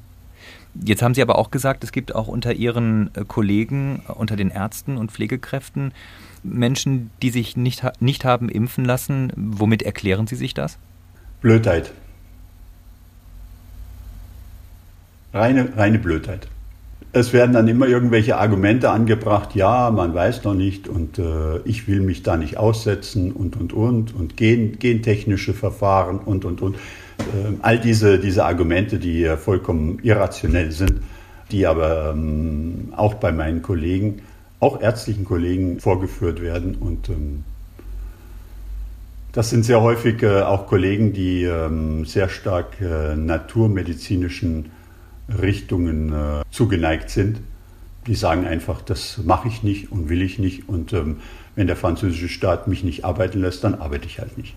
Jetzt 0.84 1.02
haben 1.02 1.14
Sie 1.14 1.22
aber 1.22 1.38
auch 1.38 1.50
gesagt, 1.50 1.84
es 1.84 1.92
gibt 1.92 2.14
auch 2.14 2.26
unter 2.26 2.52
Ihren 2.52 3.10
äh, 3.14 3.24
Kollegen, 3.26 4.02
unter 4.08 4.36
den 4.36 4.50
Ärzten 4.50 4.96
und 4.96 5.12
Pflegekräften 5.12 5.92
Menschen, 6.42 7.10
die 7.22 7.30
sich 7.30 7.56
nicht, 7.56 7.84
nicht 8.00 8.24
haben 8.24 8.48
impfen 8.48 8.84
lassen. 8.84 9.32
Womit 9.36 9.82
erklären 9.82 10.26
Sie 10.26 10.36
sich 10.36 10.52
das? 10.52 10.78
Blödheit. 11.40 11.92
Reine, 15.34 15.76
reine 15.76 15.98
Blödheit. 15.98 16.46
Es 17.12 17.32
werden 17.32 17.52
dann 17.52 17.66
immer 17.66 17.88
irgendwelche 17.88 18.38
Argumente 18.38 18.90
angebracht, 18.90 19.54
ja, 19.54 19.90
man 19.90 20.14
weiß 20.14 20.44
noch 20.44 20.54
nicht 20.54 20.88
und 20.88 21.18
äh, 21.18 21.58
ich 21.64 21.88
will 21.88 22.00
mich 22.00 22.22
da 22.22 22.36
nicht 22.36 22.56
aussetzen 22.56 23.32
und, 23.32 23.56
und, 23.56 23.72
und, 23.72 24.14
und 24.14 24.36
gen, 24.36 24.78
gentechnische 24.78 25.52
Verfahren 25.52 26.18
und, 26.18 26.44
und, 26.44 26.62
und. 26.62 26.76
Äh, 26.76 27.54
all 27.62 27.80
diese, 27.80 28.18
diese 28.18 28.44
Argumente, 28.44 28.98
die 28.98 29.28
vollkommen 29.36 29.98
irrationell 30.02 30.70
sind, 30.70 31.02
die 31.50 31.66
aber 31.66 32.12
ähm, 32.14 32.92
auch 32.96 33.14
bei 33.14 33.32
meinen 33.32 33.60
Kollegen, 33.62 34.22
auch 34.60 34.80
ärztlichen 34.80 35.24
Kollegen 35.24 35.80
vorgeführt 35.80 36.40
werden 36.40 36.76
und 36.76 37.08
ähm, 37.08 37.44
das 39.32 39.50
sind 39.50 39.64
sehr 39.64 39.82
häufig 39.82 40.22
äh, 40.22 40.42
auch 40.42 40.68
Kollegen, 40.68 41.12
die 41.12 41.42
ähm, 41.42 42.04
sehr 42.04 42.28
stark 42.28 42.80
äh, 42.80 43.16
naturmedizinischen 43.16 44.70
Richtungen 45.28 46.12
äh, 46.12 46.42
zugeneigt 46.50 47.10
sind. 47.10 47.40
Die 48.06 48.14
sagen 48.14 48.46
einfach, 48.46 48.82
das 48.82 49.18
mache 49.24 49.48
ich 49.48 49.62
nicht 49.62 49.90
und 49.90 50.08
will 50.08 50.22
ich 50.22 50.38
nicht. 50.38 50.68
Und 50.68 50.92
ähm, 50.92 51.18
wenn 51.54 51.66
der 51.66 51.76
französische 51.76 52.28
Staat 52.28 52.68
mich 52.68 52.84
nicht 52.84 53.04
arbeiten 53.04 53.40
lässt, 53.40 53.64
dann 53.64 53.74
arbeite 53.74 54.06
ich 54.06 54.18
halt 54.18 54.36
nicht. 54.36 54.54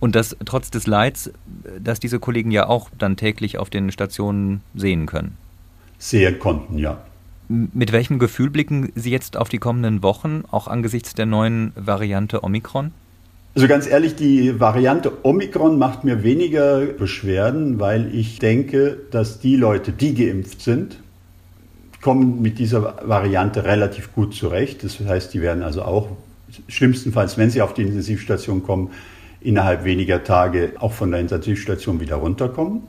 Und 0.00 0.16
das 0.16 0.36
trotz 0.44 0.70
des 0.70 0.88
Leids, 0.88 1.30
das 1.78 2.00
diese 2.00 2.18
Kollegen 2.18 2.50
ja 2.50 2.68
auch 2.68 2.90
dann 2.98 3.16
täglich 3.16 3.58
auf 3.58 3.70
den 3.70 3.92
Stationen 3.92 4.62
sehen 4.74 5.06
können. 5.06 5.36
sehen 5.98 6.40
konnten, 6.40 6.78
ja. 6.78 7.00
Mit 7.48 7.92
welchem 7.92 8.18
Gefühl 8.18 8.50
blicken 8.50 8.90
Sie 8.96 9.10
jetzt 9.10 9.36
auf 9.36 9.48
die 9.48 9.58
kommenden 9.58 10.02
Wochen, 10.02 10.42
auch 10.50 10.66
angesichts 10.66 11.14
der 11.14 11.26
neuen 11.26 11.72
Variante 11.76 12.42
Omikron? 12.42 12.92
Also 13.54 13.68
ganz 13.68 13.86
ehrlich, 13.86 14.14
die 14.16 14.58
Variante 14.60 15.12
Omikron 15.24 15.78
macht 15.78 16.04
mir 16.04 16.22
weniger 16.22 16.86
Beschwerden, 16.86 17.78
weil 17.78 18.14
ich 18.14 18.38
denke, 18.38 18.98
dass 19.10 19.40
die 19.40 19.56
Leute, 19.56 19.92
die 19.92 20.14
geimpft 20.14 20.62
sind, 20.62 20.98
kommen 22.00 22.40
mit 22.40 22.58
dieser 22.58 23.06
Variante 23.06 23.64
relativ 23.64 24.14
gut 24.14 24.34
zurecht. 24.34 24.82
Das 24.84 24.98
heißt, 24.98 25.34
die 25.34 25.42
werden 25.42 25.62
also 25.62 25.82
auch 25.82 26.08
schlimmstenfalls, 26.68 27.36
wenn 27.36 27.50
sie 27.50 27.60
auf 27.60 27.74
die 27.74 27.82
Intensivstation 27.82 28.62
kommen, 28.62 28.90
innerhalb 29.42 29.84
weniger 29.84 30.24
Tage 30.24 30.72
auch 30.78 30.92
von 30.92 31.10
der 31.10 31.20
Intensivstation 31.20 32.00
wieder 32.00 32.16
runterkommen. 32.16 32.82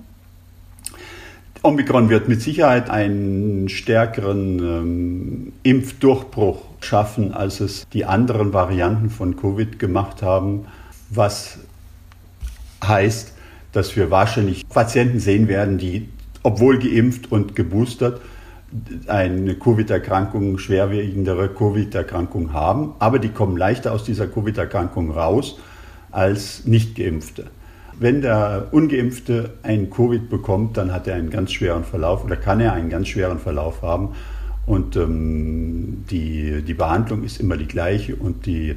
Omikron 1.66 2.10
wird 2.10 2.28
mit 2.28 2.42
Sicherheit 2.42 2.90
einen 2.90 3.70
stärkeren 3.70 4.60
ähm, 4.60 5.54
Impfdurchbruch 5.64 6.62
schaffen, 6.82 7.34
als 7.34 7.62
es 7.62 7.88
die 7.94 8.04
anderen 8.04 8.52
Varianten 8.52 9.10
von 9.10 9.38
Covid 9.38 9.80
gemacht 9.80 10.22
haben, 10.22 10.66
was 11.10 11.60
heißt, 12.86 13.34
dass 13.72 13.96
wir 13.96 14.12
wahrscheinlich 14.12 14.68
Patienten 14.68 15.22
sehen 15.22 15.48
werden, 15.48 15.78
die, 15.78 16.10
obwohl 16.44 16.80
geimpft 16.80 17.32
und 17.32 17.56
geboostert, 17.56 18.20
eine 19.08 19.56
Covid-Erkrankung, 19.56 20.58
schwerwiegendere 20.58 21.48
Covid-Erkrankung 21.48 22.52
haben, 22.52 22.94
aber 23.00 23.20
die 23.20 23.30
kommen 23.30 23.56
leichter 23.56 23.94
aus 23.94 24.04
dieser 24.04 24.28
Covid-Erkrankung 24.28 25.12
raus 25.12 25.58
als 26.12 26.66
nicht 26.66 26.96
geimpfte. 26.96 27.46
Wenn 28.00 28.22
der 28.22 28.68
Ungeimpfte 28.72 29.52
einen 29.64 29.90
Covid 29.90 30.30
bekommt, 30.30 30.78
dann 30.78 30.92
hat 30.92 31.08
er 31.08 31.16
einen 31.16 31.30
ganz 31.30 31.52
schweren 31.52 31.84
Verlauf 31.84 32.24
oder 32.26 32.36
kann 32.36 32.60
er 32.60 32.74
einen 32.74 32.90
ganz 32.90 33.08
schweren 33.08 33.40
Verlauf 33.40 33.82
haben. 33.82 34.10
Und 34.66 34.96
ähm, 34.96 36.06
die, 36.10 36.62
die 36.62 36.74
Behandlung 36.74 37.24
ist 37.24 37.40
immer 37.40 37.58
die 37.58 37.68
gleiche 37.68 38.16
und 38.16 38.46
die 38.46 38.76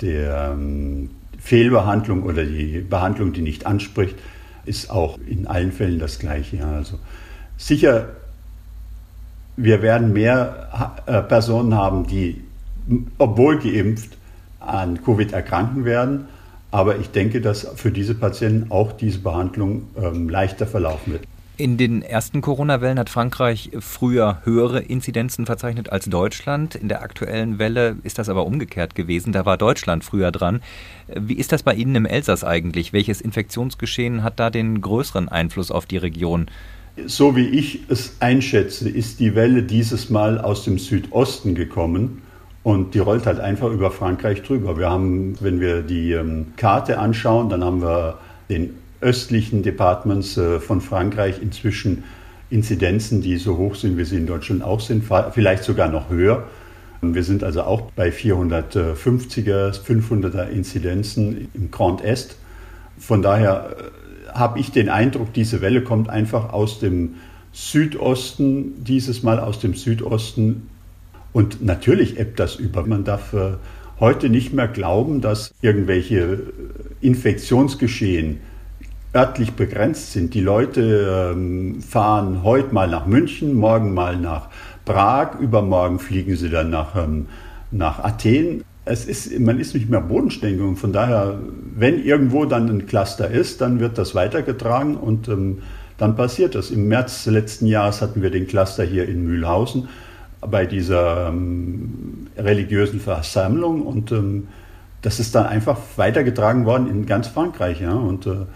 der, 0.00 0.52
ähm, 0.52 1.10
Fehlbehandlung 1.38 2.24
oder 2.24 2.44
die 2.44 2.80
Behandlung, 2.80 3.32
die 3.32 3.42
nicht 3.42 3.66
anspricht, 3.66 4.16
ist 4.64 4.90
auch 4.90 5.18
in 5.26 5.46
allen 5.46 5.72
Fällen 5.72 5.98
das 5.98 6.18
gleiche. 6.18 6.56
Ja. 6.56 6.72
Also 6.72 6.98
sicher, 7.56 8.08
wir 9.56 9.82
werden 9.82 10.12
mehr 10.12 11.00
äh, 11.06 11.22
Personen 11.22 11.74
haben, 11.74 12.06
die, 12.06 12.42
obwohl 13.18 13.58
geimpft, 13.58 14.16
an 14.60 15.02
Covid 15.02 15.32
erkranken 15.32 15.84
werden. 15.84 16.26
Aber 16.70 16.98
ich 16.98 17.10
denke, 17.10 17.40
dass 17.40 17.66
für 17.76 17.90
diese 17.90 18.14
Patienten 18.14 18.70
auch 18.70 18.92
diese 18.92 19.20
Behandlung 19.20 19.88
ähm, 19.96 20.28
leichter 20.28 20.66
verlaufen 20.66 21.14
wird. 21.14 21.22
In 21.58 21.76
den 21.76 22.02
ersten 22.02 22.40
Corona-Wellen 22.40 23.00
hat 23.00 23.10
Frankreich 23.10 23.70
früher 23.80 24.42
höhere 24.44 24.78
Inzidenzen 24.78 25.44
verzeichnet 25.44 25.90
als 25.90 26.04
Deutschland. 26.04 26.76
In 26.76 26.88
der 26.88 27.02
aktuellen 27.02 27.58
Welle 27.58 27.96
ist 28.04 28.20
das 28.20 28.28
aber 28.28 28.46
umgekehrt 28.46 28.94
gewesen. 28.94 29.32
Da 29.32 29.44
war 29.44 29.58
Deutschland 29.58 30.04
früher 30.04 30.30
dran. 30.30 30.60
Wie 31.08 31.34
ist 31.34 31.50
das 31.50 31.64
bei 31.64 31.74
Ihnen 31.74 31.96
im 31.96 32.06
Elsass 32.06 32.44
eigentlich? 32.44 32.92
Welches 32.92 33.20
Infektionsgeschehen 33.20 34.22
hat 34.22 34.38
da 34.38 34.50
den 34.50 34.80
größeren 34.80 35.28
Einfluss 35.28 35.72
auf 35.72 35.84
die 35.84 35.96
Region? 35.96 36.46
So 37.06 37.34
wie 37.34 37.48
ich 37.48 37.80
es 37.88 38.18
einschätze, 38.20 38.88
ist 38.88 39.18
die 39.18 39.34
Welle 39.34 39.64
dieses 39.64 40.10
Mal 40.10 40.40
aus 40.40 40.62
dem 40.62 40.78
Südosten 40.78 41.56
gekommen 41.56 42.22
und 42.68 42.92
die 42.92 42.98
rollt 42.98 43.24
halt 43.24 43.40
einfach 43.40 43.70
über 43.70 43.90
Frankreich 43.90 44.42
drüber. 44.42 44.76
Wir 44.76 44.90
haben, 44.90 45.36
wenn 45.40 45.58
wir 45.58 45.80
die 45.80 46.12
ähm, 46.12 46.48
Karte 46.58 46.98
anschauen, 46.98 47.48
dann 47.48 47.64
haben 47.64 47.80
wir 47.80 48.18
den 48.50 48.74
östlichen 49.00 49.62
Departments 49.62 50.36
äh, 50.36 50.60
von 50.60 50.82
Frankreich 50.82 51.40
inzwischen 51.40 52.04
Inzidenzen, 52.50 53.22
die 53.22 53.38
so 53.38 53.56
hoch 53.56 53.74
sind, 53.74 53.96
wie 53.96 54.04
sie 54.04 54.18
in 54.18 54.26
Deutschland 54.26 54.62
auch 54.62 54.80
sind, 54.80 55.04
vielleicht 55.32 55.64
sogar 55.64 55.88
noch 55.88 56.10
höher. 56.10 56.44
Wir 57.00 57.24
sind 57.24 57.42
also 57.42 57.62
auch 57.62 57.90
bei 57.96 58.10
450er, 58.10 59.72
500er 59.72 60.50
Inzidenzen 60.50 61.48
im 61.54 61.70
Grand 61.70 62.04
Est. 62.04 62.36
Von 62.98 63.22
daher 63.22 63.76
äh, 63.78 64.32
habe 64.32 64.58
ich 64.58 64.72
den 64.72 64.90
Eindruck, 64.90 65.32
diese 65.32 65.62
Welle 65.62 65.82
kommt 65.82 66.10
einfach 66.10 66.52
aus 66.52 66.80
dem 66.80 67.14
Südosten, 67.50 68.84
dieses 68.84 69.22
Mal 69.22 69.40
aus 69.40 69.58
dem 69.58 69.72
Südosten 69.72 70.68
und 71.38 71.64
natürlich 71.64 72.18
ebbt 72.18 72.40
das 72.40 72.56
über. 72.56 72.84
Man 72.84 73.04
darf 73.04 73.32
äh, 73.32 73.52
heute 74.00 74.28
nicht 74.28 74.52
mehr 74.52 74.66
glauben, 74.66 75.20
dass 75.20 75.54
irgendwelche 75.62 76.18
äh, 76.18 76.40
Infektionsgeschehen 77.00 78.40
örtlich 79.14 79.52
begrenzt 79.52 80.10
sind. 80.10 80.34
Die 80.34 80.40
Leute 80.40 81.30
ähm, 81.36 81.80
fahren 81.80 82.42
heute 82.42 82.74
mal 82.74 82.88
nach 82.88 83.06
München, 83.06 83.54
morgen 83.54 83.94
mal 83.94 84.16
nach 84.16 84.48
Prag, 84.84 85.38
übermorgen 85.38 86.00
fliegen 86.00 86.34
sie 86.34 86.50
dann 86.50 86.70
nach, 86.70 86.96
ähm, 86.96 87.26
nach 87.70 88.02
Athen. 88.02 88.64
Es 88.84 89.04
ist, 89.04 89.38
man 89.38 89.60
ist 89.60 89.76
nicht 89.76 89.88
mehr 89.88 90.00
bodenständig 90.00 90.60
und 90.60 90.74
von 90.74 90.92
daher, 90.92 91.38
wenn 91.76 92.02
irgendwo 92.02 92.46
dann 92.46 92.68
ein 92.68 92.86
Cluster 92.88 93.30
ist, 93.30 93.60
dann 93.60 93.78
wird 93.78 93.96
das 93.96 94.16
weitergetragen 94.16 94.96
und 94.96 95.28
ähm, 95.28 95.58
dann 95.98 96.16
passiert 96.16 96.56
das. 96.56 96.72
Im 96.72 96.88
März 96.88 97.26
letzten 97.26 97.66
Jahres 97.66 98.02
hatten 98.02 98.22
wir 98.22 98.30
den 98.30 98.48
Cluster 98.48 98.82
hier 98.82 99.08
in 99.08 99.22
Mühlhausen 99.22 99.86
bei 100.40 100.66
dieser 100.66 101.28
ähm, 101.28 102.28
religiösen 102.36 103.00
Versammlung 103.00 103.82
und 103.82 104.12
ähm, 104.12 104.48
das 105.02 105.20
ist 105.20 105.34
dann 105.34 105.46
einfach 105.46 105.78
weitergetragen 105.96 106.64
worden 106.64 106.88
in 106.88 107.06
ganz 107.06 107.28
Frankreich. 107.28 107.80
Ja? 107.80 107.92
Und 107.92 108.26
äh, 108.26 108.46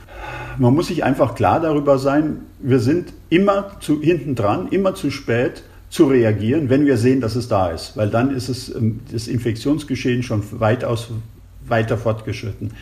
man 0.59 0.75
muss 0.75 0.89
sich 0.89 1.05
einfach 1.05 1.35
klar 1.35 1.61
darüber 1.61 1.99
sein, 1.99 2.39
wir 2.59 2.81
sind 2.81 3.13
immer 3.31 3.77
zu 3.81 4.01
hinten 4.01 4.35
dran, 4.35 4.69
immer 4.69 4.95
zu 4.95 5.11
spät 5.11 5.63
zu 5.89 6.07
reagieren, 6.07 6.71
wenn 6.71 6.87
wir 6.87 6.97
sehen, 6.97 7.21
dass 7.21 7.37
es 7.37 7.49
da 7.49 7.71
ist, 7.71 7.97
weil 7.97 8.09
dann 8.09 8.35
ist 8.35 8.49
es 8.49 8.75
ähm, 8.75 9.01
das 9.13 9.29
Infektionsgeschehen 9.29 10.23
schon 10.23 10.43
weitaus 10.59 11.11
weiter 11.67 11.97
fortgeschritten. 11.97 12.73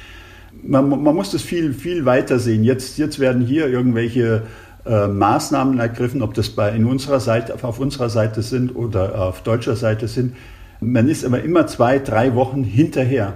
Man, 0.62 0.88
man 0.88 1.14
muss 1.14 1.30
das 1.30 1.42
viel, 1.42 1.72
viel 1.72 2.04
weiter 2.04 2.38
sehen. 2.38 2.64
Jetzt, 2.64 2.98
jetzt 2.98 3.18
werden 3.18 3.44
hier 3.44 3.68
irgendwelche 3.68 4.42
äh, 4.86 5.06
Maßnahmen 5.06 5.78
ergriffen, 5.78 6.22
ob 6.22 6.34
das 6.34 6.50
bei 6.50 6.70
in 6.70 6.86
unserer 6.86 7.20
Seite, 7.20 7.56
auf 7.62 7.78
unserer 7.78 8.08
Seite 8.08 8.42
sind 8.42 8.74
oder 8.74 9.20
auf 9.20 9.42
deutscher 9.42 9.76
Seite 9.76 10.08
sind. 10.08 10.34
Man 10.80 11.08
ist 11.08 11.24
aber 11.24 11.42
immer 11.42 11.66
zwei, 11.66 11.98
drei 11.98 12.34
Wochen 12.34 12.64
hinterher. 12.64 13.34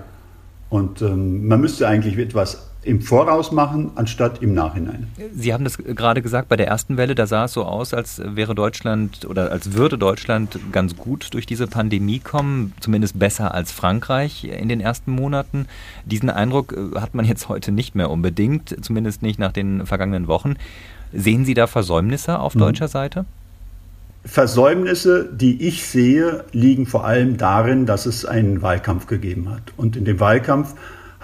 Und 0.70 1.02
ähm, 1.02 1.46
man 1.46 1.60
müsste 1.60 1.86
eigentlich 1.86 2.18
etwas 2.18 2.70
im 2.84 3.00
Voraus 3.00 3.52
machen, 3.52 3.90
anstatt 3.94 4.42
im 4.42 4.54
Nachhinein. 4.54 5.08
Sie 5.34 5.52
haben 5.52 5.64
das 5.64 5.78
gerade 5.78 6.22
gesagt, 6.22 6.48
bei 6.48 6.56
der 6.56 6.68
ersten 6.68 6.96
Welle, 6.96 7.14
da 7.14 7.26
sah 7.26 7.44
es 7.44 7.52
so 7.52 7.64
aus, 7.64 7.94
als 7.94 8.20
wäre 8.24 8.54
Deutschland 8.54 9.24
oder 9.26 9.50
als 9.50 9.72
würde 9.74 9.98
Deutschland 9.98 10.58
ganz 10.72 10.96
gut 10.96 11.32
durch 11.32 11.46
diese 11.46 11.66
Pandemie 11.66 12.18
kommen, 12.18 12.72
zumindest 12.80 13.18
besser 13.18 13.54
als 13.54 13.72
Frankreich 13.72 14.44
in 14.44 14.68
den 14.68 14.80
ersten 14.80 15.12
Monaten. 15.12 15.66
Diesen 16.04 16.30
Eindruck 16.30 16.72
äh, 16.72 17.00
hat 17.00 17.14
man 17.14 17.24
jetzt 17.24 17.48
heute 17.48 17.72
nicht 17.72 17.94
mehr 17.94 18.10
unbedingt, 18.10 18.76
zumindest 18.84 19.22
nicht 19.22 19.38
nach 19.38 19.52
den 19.52 19.86
vergangenen 19.86 20.28
Wochen. 20.28 20.56
Sehen 21.12 21.44
Sie 21.44 21.54
da 21.54 21.66
Versäumnisse 21.66 22.38
auf 22.38 22.54
mhm. 22.54 22.60
deutscher 22.60 22.88
Seite? 22.88 23.24
Versäumnisse, 24.24 25.28
die 25.30 25.66
ich 25.66 25.86
sehe, 25.86 26.44
liegen 26.52 26.86
vor 26.86 27.04
allem 27.04 27.36
darin, 27.36 27.84
dass 27.84 28.06
es 28.06 28.24
einen 28.24 28.62
Wahlkampf 28.62 29.06
gegeben 29.06 29.50
hat. 29.50 29.62
Und 29.76 29.96
in 29.96 30.06
dem 30.06 30.18
Wahlkampf 30.18 30.74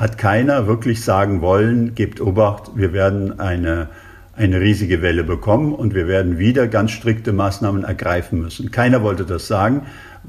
hat 0.01 0.17
keiner 0.17 0.67
wirklich 0.67 1.05
sagen 1.05 1.43
wollen, 1.43 1.95
gebt 1.95 2.23
Obacht, 2.23 2.71
wir 2.75 2.95
werden 2.95 3.39
eine, 3.39 3.91
eine 4.35 4.59
riesige 4.59 5.03
Welle 5.03 5.25
bekommen 5.25 5.75
und 5.75 5.95
wir 5.95 6.09
werden 6.09 6.39
wieder 6.39 6.67
ganz 6.69 6.93
strikte 6.93 7.35
Maßnahmen 7.35 7.85
ergreifen 7.85 8.41
müssen. 8.41 8.71
Keiner 8.71 9.03
wollte 9.03 9.27
das 9.27 9.47
sagen, 9.47 9.83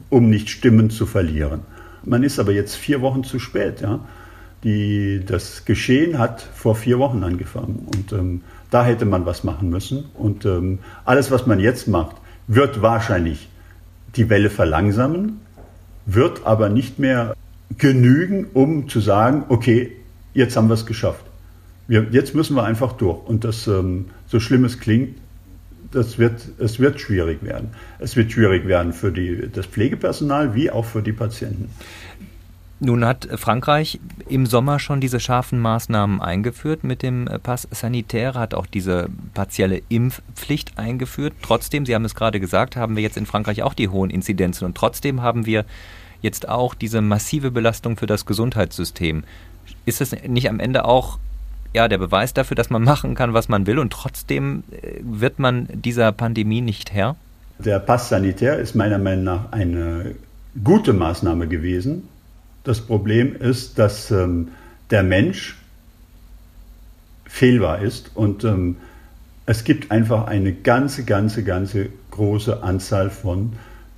um 0.10 0.30
nicht 0.30 0.50
Stimmen 0.50 0.90
zu 0.90 1.06
verlieren. 1.06 1.62
Man 2.04 2.24
ist 2.24 2.38
aber 2.38 2.52
jetzt 2.52 2.76
vier 2.76 3.00
Wochen 3.00 3.24
zu 3.24 3.40
spät. 3.40 3.80
Ja? 3.80 4.02
Die, 4.66 5.24
das 5.26 5.64
Geschehen 5.64 6.20
hat 6.20 6.42
vor 6.54 6.76
vier 6.76 7.00
Wochen 7.00 7.24
angefangen 7.24 7.88
und 7.96 8.12
ähm, 8.12 8.42
da 8.72 8.84
hätte 8.84 9.06
man 9.06 9.26
was 9.26 9.46
machen 9.46 9.70
müssen. 9.70 10.04
Und 10.16 10.44
ähm, 10.44 10.80
alles, 11.06 11.32
was 11.32 11.48
man 11.48 11.62
jetzt 11.62 11.88
macht, 11.88 12.18
wird 12.48 12.82
wahrscheinlich 12.82 13.48
die 14.18 14.30
Welle 14.30 14.50
verlangsamen, 14.50 15.40
wird 16.06 16.46
aber 16.46 16.68
nicht 16.68 17.00
mehr 17.00 17.36
genügen, 17.78 18.48
um 18.54 18.90
zu 18.90 19.00
sagen, 19.00 19.44
okay, 19.50 19.92
jetzt 20.34 20.56
haben 20.56 20.68
wir 20.68 20.76
es 20.76 20.86
geschafft. 20.86 21.24
Wir, 21.88 22.08
jetzt 22.12 22.36
müssen 22.36 22.56
wir 22.56 22.64
einfach 22.64 22.94
durch. 22.94 23.26
Und 23.26 23.44
das, 23.44 23.68
ähm, 23.68 24.06
so 24.28 24.40
schlimm 24.40 24.64
es 24.66 24.80
klingt, 24.80 25.18
das 25.92 26.18
wird, 26.18 26.42
es 26.58 26.80
wird 26.80 27.02
schwierig 27.02 27.44
werden. 27.44 27.70
Es 28.00 28.16
wird 28.16 28.32
schwierig 28.32 28.66
werden 28.66 28.94
für 28.94 29.12
die, 29.12 29.50
das 29.52 29.66
Pflegepersonal 29.66 30.56
wie 30.56 30.72
auch 30.72 30.86
für 30.86 31.02
die 31.02 31.12
Patienten. 31.12 31.70
Nun 32.84 33.06
hat 33.06 33.28
Frankreich 33.36 34.00
im 34.28 34.48
Sommer 34.48 34.80
schon 34.80 35.02
diese 35.02 35.20
scharfen 35.20 35.60
Maßnahmen 35.60 36.20
eingeführt 36.20 36.84
mit 36.84 37.04
dem 37.04 37.30
Pass 37.44 37.68
Sanitaire, 37.70 38.34
hat 38.34 38.56
auch 38.56 38.66
diese 38.66 39.08
partielle 39.36 39.84
Impfpflicht 39.90 40.80
eingeführt. 40.80 41.34
Trotzdem, 41.44 41.86
Sie 41.86 41.94
haben 41.94 42.06
es 42.06 42.16
gerade 42.16 42.40
gesagt, 42.40 42.76
haben 42.78 42.96
wir 42.96 43.04
jetzt 43.04 43.18
in 43.18 43.28
Frankreich 43.28 43.62
auch 43.62 43.76
die 43.76 43.90
hohen 43.90 44.10
Inzidenzen 44.10 44.66
und 44.66 44.76
trotzdem 44.76 45.22
haben 45.22 45.46
wir 45.46 45.66
jetzt 46.22 46.48
auch 46.48 46.74
diese 46.74 47.02
massive 47.02 47.52
Belastung 47.52 47.98
für 47.98 48.08
das 48.08 48.26
Gesundheitssystem. 48.26 49.24
Ist 49.86 50.02
es 50.02 50.16
nicht 50.28 50.50
am 50.50 50.60
Ende 50.60 50.86
auch 50.86 51.20
ja, 51.74 51.88
der 51.88 51.98
Beweis 51.98 52.34
dafür, 52.34 52.56
dass 52.56 52.70
man 52.70 52.84
machen 52.84 53.16
kann, 53.16 53.34
was 53.34 53.48
man 53.48 53.66
will 53.66 53.80
und 53.80 53.94
trotzdem 53.94 54.64
äh, 54.72 55.00
wird 55.02 55.40
man 55.40 55.68
dieser 55.72 56.12
Pandemie 56.12 56.62
nicht 56.62 56.92
Herr? 56.92 57.16
Der 57.60 57.80
Pass 57.80 58.10
sanitär 58.10 58.60
ist 58.60 58.76
meiner 58.76 58.98
Meinung 58.98 59.24
nach 59.24 59.52
eine 59.52 60.16
gute 60.64 60.94
Maßnahme 60.94 61.48
gewesen. 61.48 62.08
Das 62.64 62.82
Problem 62.82 63.36
ist, 63.36 63.80
dass 63.80 64.12
ähm, 64.12 64.50
der 64.90 65.04
Mensch 65.04 65.58
fehlbar 67.26 67.82
ist 67.82 68.12
und 68.16 68.44
ähm, 68.44 68.76
es 69.46 69.64
gibt 69.64 69.92
einfach 69.92 70.28
eine 70.28 70.54
ganze, 70.54 71.04
ganze, 71.04 71.44
ganze 71.44 71.90
große 72.12 72.62
Anzahl 72.62 73.10
von 73.10 73.54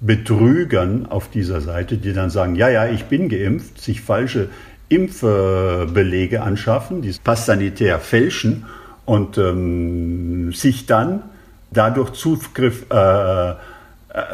Betrügern 0.06 1.06
auf 1.06 1.30
dieser 1.30 1.62
Seite, 1.62 1.98
die 1.98 2.14
dann 2.14 2.30
sagen, 2.30 2.56
ja, 2.56 2.68
ja, 2.70 2.88
ich 2.88 3.06
bin 3.06 3.30
geimpft, 3.30 3.80
sich 3.80 4.02
falsche 4.02 4.50
Impfbelege 4.90 6.42
anschaffen, 6.42 7.02
die 7.02 7.14
Pass 7.24 7.46
sanitär 7.46 8.00
fälschen 8.00 8.66
und 9.06 9.38
ähm, 9.38 10.52
sich 10.52 10.86
dann 10.86 11.24
dadurch 11.72 12.12
Zugriff 12.12 12.86
äh, 12.92 13.52
äh, 13.52 13.56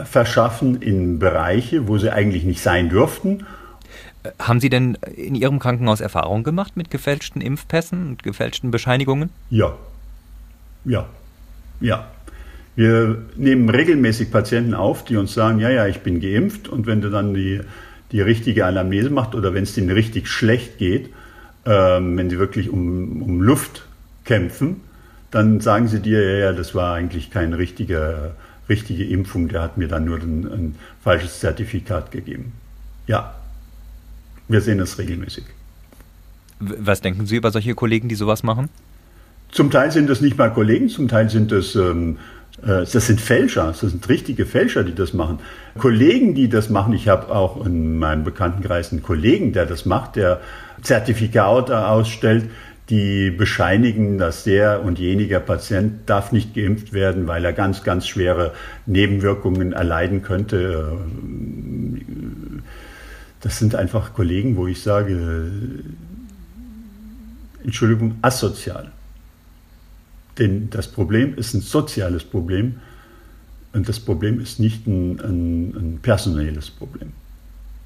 verschaffen 0.06 0.82
in 0.82 1.20
Bereiche, 1.20 1.88
wo 1.88 1.98
sie 1.98 2.12
eigentlich 2.12 2.44
nicht 2.44 2.62
sein 2.62 2.90
dürften. 2.90 3.46
Haben 4.38 4.60
Sie 4.60 4.70
denn 4.70 4.98
in 5.16 5.36
Ihrem 5.36 5.60
Krankenhaus 5.60 6.02
Erfahrung 6.02 6.44
gemacht 6.44 6.76
mit 6.76 6.92
gefälschten 6.92 7.42
Impfpässen 7.42 8.10
und 8.10 8.24
gefälschten 8.24 8.72
Bescheinigungen? 8.72 9.30
Ja. 9.50 9.78
Ja. 10.84 11.06
Ja. 11.80 12.08
Wir 12.80 13.18
nehmen 13.36 13.68
regelmäßig 13.68 14.32
Patienten 14.32 14.74
auf, 14.74 15.04
die 15.04 15.18
uns 15.18 15.34
sagen, 15.34 15.60
ja, 15.60 15.70
ja, 15.70 15.88
ich 15.88 16.00
bin 16.00 16.22
geimpft 16.22 16.70
und 16.70 16.88
wenn 16.88 17.02
du 17.02 17.10
dann 17.10 17.34
die, 17.34 17.60
die 18.14 18.22
richtige 18.22 18.66
Anamnese 18.66 19.10
machst 19.10 19.36
oder 19.36 19.54
wenn 19.54 19.64
es 19.64 19.74
denen 19.74 19.90
richtig 19.90 20.30
schlecht 20.30 20.78
geht, 20.78 21.10
ähm, 21.66 22.16
wenn 22.16 22.30
sie 22.30 22.40
wirklich 22.40 22.70
um, 22.70 23.22
um 23.22 23.42
Luft 23.42 23.86
kämpfen, 24.24 24.80
dann 25.30 25.60
sagen 25.60 25.90
sie 25.90 26.00
dir, 26.00 26.24
ja, 26.24 26.38
ja, 26.38 26.54
das 26.54 26.74
war 26.74 26.94
eigentlich 26.96 27.32
keine 27.32 27.58
richtige, 27.58 28.32
richtige 28.70 29.04
Impfung, 29.04 29.50
der 29.50 29.62
hat 29.62 29.78
mir 29.78 29.90
dann 29.90 30.06
nur 30.06 30.16
ein, 30.20 30.48
ein 30.50 30.76
falsches 31.04 31.42
Zertifikat 31.42 32.14
gegeben. 32.14 32.54
Ja, 33.08 33.36
wir 34.48 34.62
sehen 34.62 34.78
das 34.78 34.98
regelmäßig. 34.98 35.44
Was 36.62 37.02
denken 37.02 37.26
Sie 37.26 37.36
über 37.36 37.52
solche 37.52 37.76
Kollegen, 37.76 38.08
die 38.08 38.16
sowas 38.16 38.42
machen? 38.42 38.70
Zum 39.52 39.72
Teil 39.72 39.92
sind 39.92 40.10
das 40.10 40.22
nicht 40.22 40.38
mal 40.38 40.54
Kollegen, 40.54 40.90
zum 40.90 41.08
Teil 41.08 41.30
sind 41.30 41.52
das, 41.52 41.76
ähm, 41.76 42.18
äh, 42.18 42.39
das 42.62 42.92
sind 42.92 43.22
Fälscher, 43.22 43.68
das 43.68 43.80
sind 43.80 44.08
richtige 44.10 44.46
Fälscher, 44.46 44.84
die 44.84 44.96
das 44.96 45.14
machen. 45.14 45.40
Kollegen, 45.78 46.36
die 46.36 46.50
das 46.50 46.70
machen, 46.70 46.94
ich 46.94 47.08
habe 47.08 47.34
auch 47.34 47.66
in 47.66 47.98
meinem 47.98 48.24
Bekanntenkreis 48.24 48.92
einen 48.92 49.04
Kollegen, 49.04 49.54
der 49.54 49.66
das 49.66 49.86
macht, 49.86 50.16
der 50.16 50.42
Zertifikate 50.82 51.88
ausstellt, 51.88 52.46
die 52.90 53.30
bescheinigen, 53.30 54.18
dass 54.18 54.44
der 54.44 54.84
und 54.84 54.98
jeniger 54.98 55.40
Patient 55.40 56.10
darf 56.10 56.32
nicht 56.32 56.56
geimpft 56.56 56.92
werden, 56.92 57.28
weil 57.28 57.46
er 57.46 57.54
ganz, 57.54 57.84
ganz 57.84 58.08
schwere 58.08 58.54
Nebenwirkungen 58.88 59.74
erleiden 59.74 60.24
könnte. 60.24 60.98
Das 63.42 63.60
sind 63.60 63.76
einfach 63.76 64.14
Kollegen, 64.14 64.58
wo 64.58 64.66
ich 64.66 64.82
sage, 64.82 65.52
Entschuldigung, 67.64 68.16
asozial. 68.22 68.92
Denn 70.40 70.70
das 70.70 70.88
Problem 70.88 71.36
ist 71.36 71.54
ein 71.54 71.62
soziales 71.62 72.24
Problem 72.24 72.80
und 73.74 73.88
das 73.88 74.00
Problem 74.00 74.40
ist 74.40 74.60
nicht 74.60 74.88
ein, 74.88 75.20
ein, 75.20 75.76
ein 75.76 76.00
personelles 76.02 76.72
Problem. 76.72 77.12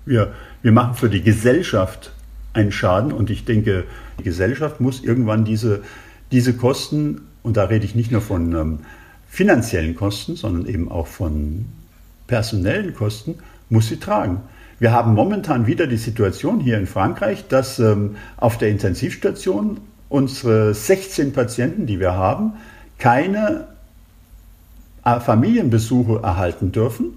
Wir, 0.06 0.34
wir 0.62 0.72
machen 0.72 0.96
für 0.96 1.10
die 1.10 1.22
Gesellschaft 1.22 2.12
einen 2.54 2.72
Schaden. 2.72 3.12
Und 3.12 3.30
ich 3.30 3.46
denke, 3.46 3.84
die 4.20 4.24
Gesellschaft 4.24 4.80
muss 4.80 5.04
irgendwann 5.04 5.44
diese, 5.46 5.82
diese 6.32 6.54
Kosten, 6.54 7.22
und 7.42 7.58
da 7.58 7.66
rede 7.66 7.86
ich 7.86 7.96
nicht 7.96 8.12
nur 8.12 8.22
von 8.22 8.56
ähm, 8.56 8.80
finanziellen 9.28 9.96
Kosten, 9.96 10.36
sondern 10.36 10.68
eben 10.68 10.90
auch 10.90 11.08
von 11.08 11.66
personellen 12.28 12.94
Kosten, 12.94 13.36
muss 13.70 13.90
sie 13.90 13.98
tragen. 13.98 14.42
Wir 14.80 14.92
haben 14.92 15.14
momentan 15.14 15.68
wieder 15.68 15.88
die 15.88 15.98
Situation 15.98 16.60
hier 16.60 16.78
in 16.78 16.88
Frankreich, 16.88 17.48
dass 17.48 17.80
ähm, 17.80 18.16
auf 18.38 18.58
der 18.58 18.70
Intensivstation 18.70 19.78
unsere 20.14 20.74
16 20.74 21.34
Patienten, 21.34 21.88
die 21.88 22.00
wir 22.00 22.14
haben, 22.14 22.54
keine 23.00 23.68
äh, 25.04 25.20
Familienbesuche 25.20 26.22
erhalten 26.24 26.72
dürfen 26.72 27.14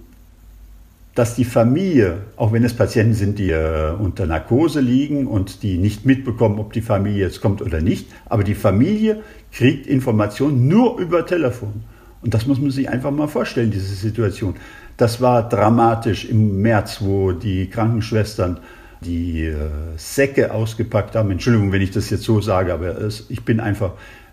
dass 1.16 1.34
die 1.34 1.46
Familie, 1.46 2.18
auch 2.36 2.52
wenn 2.52 2.62
es 2.62 2.74
Patienten 2.74 3.14
sind, 3.14 3.38
die 3.38 3.50
äh, 3.50 3.92
unter 3.98 4.26
Narkose 4.26 4.80
liegen 4.80 5.26
und 5.26 5.62
die 5.62 5.78
nicht 5.78 6.04
mitbekommen, 6.04 6.58
ob 6.58 6.74
die 6.74 6.82
Familie 6.82 7.24
jetzt 7.24 7.40
kommt 7.40 7.62
oder 7.62 7.80
nicht, 7.80 8.06
aber 8.26 8.44
die 8.44 8.54
Familie 8.54 9.22
kriegt 9.50 9.86
Informationen 9.86 10.68
nur 10.68 10.98
über 10.98 11.24
Telefon. 11.24 11.84
Und 12.20 12.34
das 12.34 12.46
muss 12.46 12.60
man 12.60 12.70
sich 12.70 12.90
einfach 12.90 13.12
mal 13.12 13.28
vorstellen, 13.28 13.70
diese 13.70 13.94
Situation. 13.94 14.56
Das 14.98 15.22
war 15.22 15.48
dramatisch 15.48 16.26
im 16.26 16.60
März, 16.60 16.98
wo 17.00 17.32
die 17.32 17.70
Krankenschwestern 17.70 18.58
die 19.00 19.44
äh, 19.44 19.56
Säcke 19.96 20.52
ausgepackt 20.52 21.14
haben. 21.14 21.30
Entschuldigung, 21.30 21.72
wenn 21.72 21.82
ich 21.82 21.90
das 21.90 22.10
jetzt 22.10 22.24
so 22.24 22.40
sage, 22.40 22.72
aber 22.72 22.98
es, 22.98 23.26
ich 23.28 23.44
bin 23.44 23.60
einfach 23.60 23.92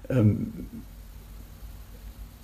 ähm, 0.09 0.53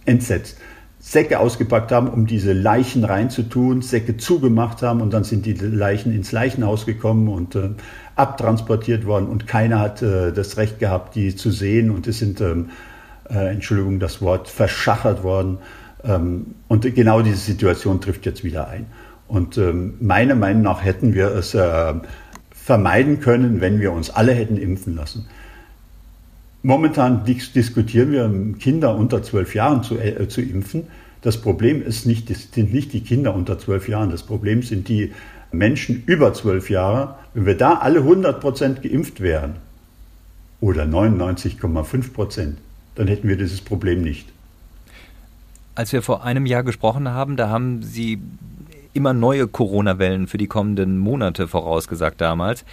entsetzt. 0.06 0.58
Säcke 1.02 1.40
ausgepackt 1.40 1.94
haben, 1.94 2.10
um 2.10 2.28
diese 2.28 2.52
Leichen 2.52 3.06
reinzutun, 3.06 3.82
Säcke 3.82 4.18
zugemacht 4.18 4.82
haben 4.82 5.00
und 5.02 5.14
dann 5.14 5.24
sind 5.24 5.46
die 5.46 5.54
Leichen 5.54 6.14
ins 6.14 6.34
Leichenhaus 6.34 6.86
gekommen 6.86 7.30
und 7.30 7.56
äh, 7.56 7.70
abtransportiert 8.18 9.06
worden 9.06 9.28
und 9.28 9.48
keiner 9.48 9.80
hat 9.80 10.02
äh, 10.02 10.34
das 10.34 10.58
Recht 10.58 10.78
gehabt, 10.78 11.16
die 11.16 11.36
zu 11.36 11.52
sehen 11.52 11.90
und 11.90 12.06
es 12.06 12.20
sind, 12.20 12.42
ähm, 12.42 12.70
äh, 13.30 13.50
Entschuldigung, 13.54 14.00
das 14.00 14.22
Wort, 14.22 14.50
verschachert 14.50 15.24
worden. 15.24 15.60
Ähm, 16.04 16.56
und 16.68 16.94
genau 16.94 17.22
diese 17.22 17.38
Situation 17.38 18.02
trifft 18.02 18.26
jetzt 18.26 18.44
wieder 18.44 18.68
ein. 18.68 18.88
Und 19.30 19.58
ähm, 19.60 19.94
meiner 20.02 20.36
Meinung 20.36 20.64
nach 20.64 20.84
hätten 20.84 21.14
wir 21.14 21.28
es 21.28 21.54
äh, 21.54 21.94
vermeiden 22.52 23.20
können, 23.20 23.62
wenn 23.62 23.80
wir 23.80 23.92
uns 23.92 24.10
alle 24.10 24.34
hätten 24.34 24.58
impfen 24.58 24.96
lassen. 24.96 25.28
Momentan 26.64 27.24
diskutieren 27.24 28.12
wir, 28.12 28.60
Kinder 28.60 28.96
unter 28.96 29.24
zwölf 29.24 29.56
Jahren 29.56 29.84
zu, 29.84 29.98
äh, 30.00 30.28
zu 30.28 30.42
impfen. 30.42 30.88
Das 31.22 31.38
Problem 31.42 31.82
ist 31.82 32.08
nicht, 32.08 32.28
sind 32.28 32.74
nicht 32.74 32.92
die 32.92 33.02
Kinder 33.02 33.36
unter 33.36 33.60
zwölf 33.60 33.88
Jahren. 33.88 34.10
Das 34.10 34.24
Problem 34.24 34.64
sind 34.64 34.88
die 34.88 35.14
Menschen 35.52 36.04
über 36.08 36.34
zwölf 36.34 36.70
Jahre. 36.72 37.16
Wenn 37.34 37.46
wir 37.46 37.56
da 37.56 37.76
alle 37.76 38.00
100 38.00 38.42
Prozent 38.42 38.82
geimpft 38.82 39.22
wären 39.22 39.58
oder 40.60 40.84
99,5 40.84 42.14
Prozent, 42.14 42.58
dann 42.96 43.08
hätten 43.08 43.28
wir 43.28 43.38
dieses 43.38 43.62
Problem 43.62 44.02
nicht. 44.02 44.28
Als 45.76 45.94
wir 45.94 46.02
vor 46.02 46.24
einem 46.24 46.48
Jahr 46.48 46.64
gesprochen 46.64 47.10
haben, 47.10 47.38
da 47.38 47.50
haben 47.50 47.84
Sie 47.84 48.20
immer 48.94 49.14
neue 49.14 49.48
Corona-Wellen 49.48 50.28
für 50.28 50.38
die 50.38 50.48
kommenden 50.48 50.98
Monate 50.98 51.48
vorausgesagt 51.48 52.22
damals. 52.22 52.66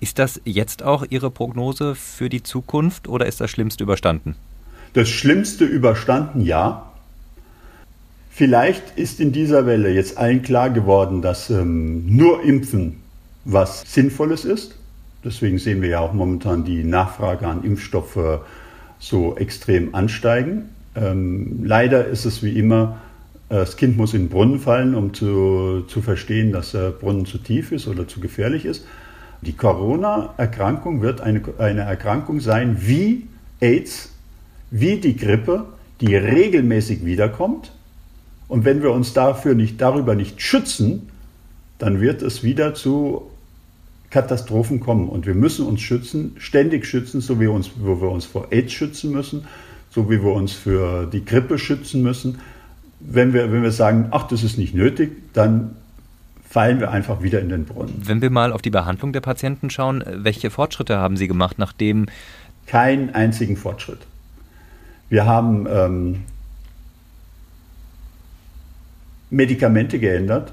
Ist 0.00 0.18
das 0.18 0.40
jetzt 0.44 0.82
auch 0.82 1.04
Ihre 1.08 1.30
Prognose 1.30 1.94
für 1.94 2.28
die 2.28 2.42
Zukunft 2.42 3.08
oder 3.08 3.26
ist 3.26 3.40
das 3.40 3.50
Schlimmste 3.50 3.84
überstanden? 3.84 4.36
Das 4.92 5.08
Schlimmste 5.08 5.64
überstanden, 5.64 6.40
ja. 6.40 6.90
Vielleicht 8.30 8.96
ist 8.96 9.20
in 9.20 9.32
dieser 9.32 9.66
Welle 9.66 9.90
jetzt 9.92 10.18
allen 10.18 10.42
klar 10.42 10.70
geworden, 10.70 11.22
dass 11.22 11.50
ähm, 11.50 12.04
nur 12.06 12.42
Impfen 12.42 12.96
was 13.44 13.82
Sinnvolles 13.86 14.44
ist. 14.44 14.76
Deswegen 15.24 15.58
sehen 15.58 15.82
wir 15.82 15.88
ja 15.88 16.00
auch 16.00 16.12
momentan 16.12 16.64
die 16.64 16.84
Nachfrage 16.84 17.46
an 17.46 17.64
Impfstoffe 17.64 18.40
so 18.98 19.36
extrem 19.36 19.94
ansteigen. 19.94 20.70
Ähm, 20.94 21.60
leider 21.64 22.06
ist 22.06 22.24
es 22.24 22.42
wie 22.42 22.58
immer, 22.58 22.98
das 23.58 23.76
Kind 23.76 23.96
muss 23.96 24.14
in 24.14 24.22
den 24.22 24.28
Brunnen 24.30 24.58
fallen, 24.58 24.94
um 24.94 25.14
zu, 25.14 25.84
zu 25.86 26.02
verstehen, 26.02 26.52
dass 26.52 26.72
der 26.72 26.90
Brunnen 26.90 27.26
zu 27.26 27.38
tief 27.38 27.72
ist 27.72 27.86
oder 27.86 28.08
zu 28.08 28.20
gefährlich 28.20 28.64
ist. 28.64 28.86
Die 29.42 29.52
Corona-Erkrankung 29.52 31.02
wird 31.02 31.20
eine, 31.20 31.40
eine 31.58 31.82
Erkrankung 31.82 32.40
sein 32.40 32.78
wie 32.80 33.28
AIDS, 33.60 34.10
wie 34.70 34.96
die 34.96 35.16
Grippe, 35.16 35.66
die 36.00 36.16
regelmäßig 36.16 37.04
wiederkommt. 37.04 37.72
Und 38.48 38.64
wenn 38.64 38.82
wir 38.82 38.90
uns 38.90 39.12
dafür 39.12 39.54
nicht, 39.54 39.80
darüber 39.80 40.14
nicht 40.14 40.42
schützen, 40.42 41.08
dann 41.78 42.00
wird 42.00 42.22
es 42.22 42.42
wieder 42.42 42.74
zu 42.74 43.30
Katastrophen 44.10 44.80
kommen. 44.80 45.08
Und 45.08 45.26
wir 45.26 45.34
müssen 45.34 45.66
uns 45.66 45.80
schützen, 45.80 46.34
ständig 46.38 46.86
schützen, 46.86 47.20
so 47.20 47.40
wie 47.40 47.46
uns, 47.46 47.70
wo 47.78 48.00
wir 48.00 48.10
uns 48.10 48.24
vor 48.24 48.48
AIDS 48.50 48.72
schützen 48.72 49.12
müssen, 49.12 49.46
so 49.90 50.10
wie 50.10 50.22
wir 50.22 50.32
uns 50.32 50.52
für 50.52 51.06
die 51.06 51.24
Grippe 51.24 51.58
schützen 51.58 52.02
müssen. 52.02 52.40
Wenn 53.06 53.32
wir, 53.32 53.52
wenn 53.52 53.62
wir 53.62 53.70
sagen, 53.70 54.08
ach, 54.10 54.26
das 54.28 54.42
ist 54.42 54.56
nicht 54.56 54.74
nötig, 54.74 55.12
dann 55.34 55.76
fallen 56.48 56.80
wir 56.80 56.90
einfach 56.90 57.22
wieder 57.22 57.40
in 57.40 57.48
den 57.48 57.64
Brunnen. 57.64 58.00
Wenn 58.02 58.22
wir 58.22 58.30
mal 58.30 58.52
auf 58.52 58.62
die 58.62 58.70
Behandlung 58.70 59.12
der 59.12 59.20
Patienten 59.20 59.70
schauen, 59.70 60.02
welche 60.06 60.50
Fortschritte 60.50 60.96
haben 60.96 61.16
Sie 61.16 61.28
gemacht, 61.28 61.58
nachdem. 61.58 62.06
Keinen 62.66 63.10
einzigen 63.10 63.56
Fortschritt. 63.56 64.06
Wir 65.10 65.26
haben 65.26 65.66
ähm, 65.68 66.22
Medikamente 69.30 69.98
geändert, 69.98 70.52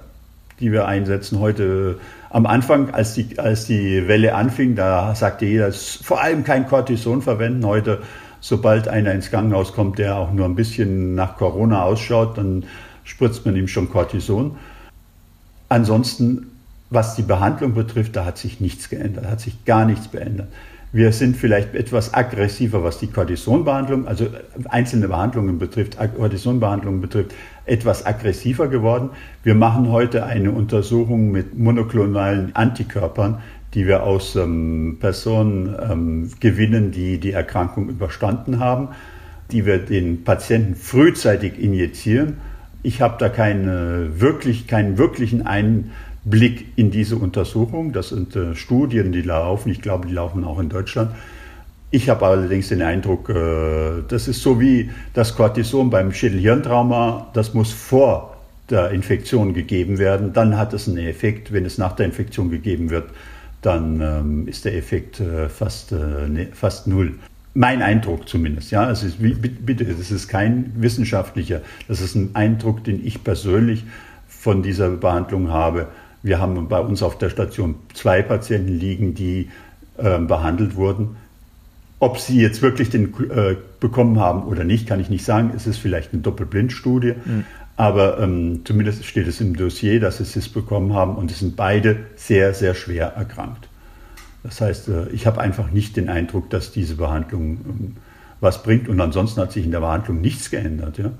die 0.59 0.71
wir 0.71 0.87
einsetzen. 0.87 1.39
Heute 1.39 1.99
am 2.29 2.45
Anfang, 2.45 2.91
als 2.91 3.13
die, 3.13 3.37
als 3.37 3.65
die 3.65 4.07
Welle 4.07 4.35
anfing, 4.35 4.75
da 4.75 5.13
sagte 5.15 5.45
jeder, 5.45 5.71
vor 5.71 6.21
allem 6.21 6.43
kein 6.43 6.67
Cortison 6.67 7.21
verwenden. 7.21 7.65
Heute, 7.65 8.01
sobald 8.41 8.89
einer 8.89 9.13
ins 9.13 9.29
Krankenhaus 9.29 9.71
kommt, 9.71 9.99
der 9.99 10.17
auch 10.17 10.33
nur 10.33 10.45
ein 10.45 10.55
bisschen 10.55 11.15
nach 11.15 11.37
Corona 11.37 11.83
ausschaut, 11.83 12.37
dann 12.37 12.65
spritzt 13.05 13.45
man 13.45 13.55
ihm 13.55 13.67
schon 13.67 13.89
Cortison. 13.89 14.57
Ansonsten, 15.69 16.47
was 16.89 17.15
die 17.15 17.21
Behandlung 17.21 17.73
betrifft, 17.73 18.15
da 18.17 18.25
hat 18.25 18.37
sich 18.37 18.59
nichts 18.59 18.89
geändert, 18.89 19.25
hat 19.25 19.39
sich 19.39 19.63
gar 19.63 19.85
nichts 19.85 20.11
geändert. 20.11 20.49
Wir 20.93 21.13
sind 21.13 21.37
vielleicht 21.37 21.73
etwas 21.73 22.13
aggressiver, 22.13 22.83
was 22.83 22.99
die 22.99 23.07
Cortisonbehandlung, 23.07 24.07
also 24.07 24.27
einzelne 24.67 25.07
Behandlungen 25.07 25.57
betrifft, 25.57 25.97
Cortisonbehandlungen 26.17 26.99
betrifft, 26.99 27.33
etwas 27.65 28.05
aggressiver 28.05 28.67
geworden. 28.67 29.11
Wir 29.43 29.55
machen 29.55 29.89
heute 29.89 30.25
eine 30.25 30.51
Untersuchung 30.51 31.31
mit 31.31 31.57
monoklonalen 31.57 32.53
Antikörpern, 32.57 33.41
die 33.73 33.87
wir 33.87 34.03
aus 34.03 34.35
ähm, 34.35 34.97
Personen 34.99 35.75
ähm, 35.79 36.29
gewinnen, 36.39 36.91
die 36.91 37.19
die 37.19 37.31
Erkrankung 37.31 37.89
überstanden 37.89 38.59
haben, 38.59 38.89
die 39.51 39.65
wir 39.65 39.77
den 39.77 40.23
Patienten 40.23 40.75
frühzeitig 40.75 41.57
injizieren. 41.59 42.37
Ich 42.83 43.01
habe 43.01 43.15
da 43.19 43.29
keine, 43.29 44.19
wirklich, 44.19 44.67
keinen 44.67 44.97
wirklichen 44.97 45.45
Einblick 45.45 46.65
in 46.75 46.91
diese 46.91 47.15
Untersuchung. 47.15 47.93
Das 47.93 48.09
sind 48.09 48.35
äh, 48.35 48.55
Studien, 48.55 49.11
die 49.11 49.21
laufen. 49.21 49.69
Ich 49.69 49.81
glaube, 49.81 50.07
die 50.07 50.13
laufen 50.13 50.43
auch 50.43 50.59
in 50.59 50.69
Deutschland. 50.69 51.11
Ich 51.91 52.09
habe 52.09 52.25
allerdings 52.25 52.69
den 52.69 52.81
Eindruck, 52.81 53.29
äh, 53.29 54.03
das 54.07 54.27
ist 54.27 54.41
so 54.41 54.59
wie 54.59 54.89
das 55.13 55.35
Cortison 55.35 55.89
beim 55.89 56.11
Schädelhirntrauma. 56.13 57.27
Das 57.33 57.53
muss 57.53 57.71
vor 57.71 58.37
der 58.69 58.91
Infektion 58.91 59.53
gegeben 59.53 59.97
werden. 59.97 60.33
Dann 60.33 60.57
hat 60.57 60.73
es 60.73 60.87
einen 60.87 60.97
Effekt. 60.97 61.51
Wenn 61.51 61.65
es 61.65 61.77
nach 61.77 61.93
der 61.93 62.05
Infektion 62.05 62.49
gegeben 62.49 62.89
wird, 62.89 63.09
dann 63.61 64.01
ähm, 64.01 64.47
ist 64.47 64.65
der 64.65 64.75
Effekt 64.75 65.19
äh, 65.19 65.49
fast, 65.49 65.91
äh, 65.91 66.27
ne, 66.27 66.47
fast 66.53 66.87
null. 66.87 67.15
Mein 67.53 67.81
Eindruck 67.81 68.27
zumindest, 68.27 68.71
ja. 68.71 68.89
Es 68.89 69.03
ist, 69.03 69.17
bitte, 69.19 69.85
das 69.85 70.09
ist 70.09 70.27
kein 70.27 70.71
wissenschaftlicher, 70.77 71.61
das 71.87 71.99
ist 72.01 72.15
ein 72.15 72.31
Eindruck, 72.33 72.83
den 72.83 73.05
ich 73.05 73.23
persönlich 73.23 73.83
von 74.27 74.63
dieser 74.63 74.89
Behandlung 74.89 75.49
habe. 75.49 75.87
Wir 76.23 76.39
haben 76.39 76.67
bei 76.67 76.79
uns 76.79 77.03
auf 77.03 77.17
der 77.17 77.29
Station 77.29 77.75
zwei 77.93 78.21
Patienten 78.21 78.79
liegen, 78.79 79.13
die 79.15 79.49
äh, 79.97 80.17
behandelt 80.19 80.75
wurden. 80.75 81.17
Ob 81.99 82.17
sie 82.17 82.41
jetzt 82.41 82.61
wirklich 82.63 82.89
den 82.89 83.13
äh, 83.29 83.55
bekommen 83.79 84.19
haben 84.19 84.43
oder 84.43 84.63
nicht, 84.63 84.87
kann 84.87 84.99
ich 84.99 85.09
nicht 85.09 85.25
sagen. 85.25 85.51
Es 85.55 85.67
ist 85.67 85.77
vielleicht 85.77 86.13
eine 86.13 86.21
Doppelblindstudie. 86.21 87.13
Mhm. 87.23 87.45
Aber 87.81 88.19
ähm, 88.19 88.61
zumindest 88.63 89.05
steht 89.05 89.25
es 89.25 89.41
im 89.41 89.55
Dossier, 89.55 89.99
dass 89.99 90.19
sie 90.19 90.37
es 90.37 90.49
bekommen 90.49 90.93
haben 90.93 91.15
und 91.15 91.31
es 91.31 91.39
sind 91.39 91.55
beide 91.55 91.97
sehr, 92.15 92.53
sehr 92.53 92.75
schwer 92.75 93.13
erkrankt. 93.15 93.69
Das 94.43 94.61
heißt, 94.61 94.89
äh, 94.89 95.09
ich 95.09 95.25
habe 95.25 95.41
einfach 95.41 95.71
nicht 95.71 95.97
den 95.97 96.07
Eindruck, 96.07 96.51
dass 96.51 96.71
diese 96.71 96.93
Behandlung 96.93 97.57
ähm, 97.67 97.95
was 98.39 98.61
bringt 98.61 98.87
und 98.87 99.01
ansonsten 99.01 99.41
hat 99.41 99.51
sich 99.51 99.65
in 99.65 99.71
der 99.71 99.79
Behandlung 99.79 100.21
nichts 100.21 100.51
geändert. 100.51 100.99
Ja. 100.99 101.11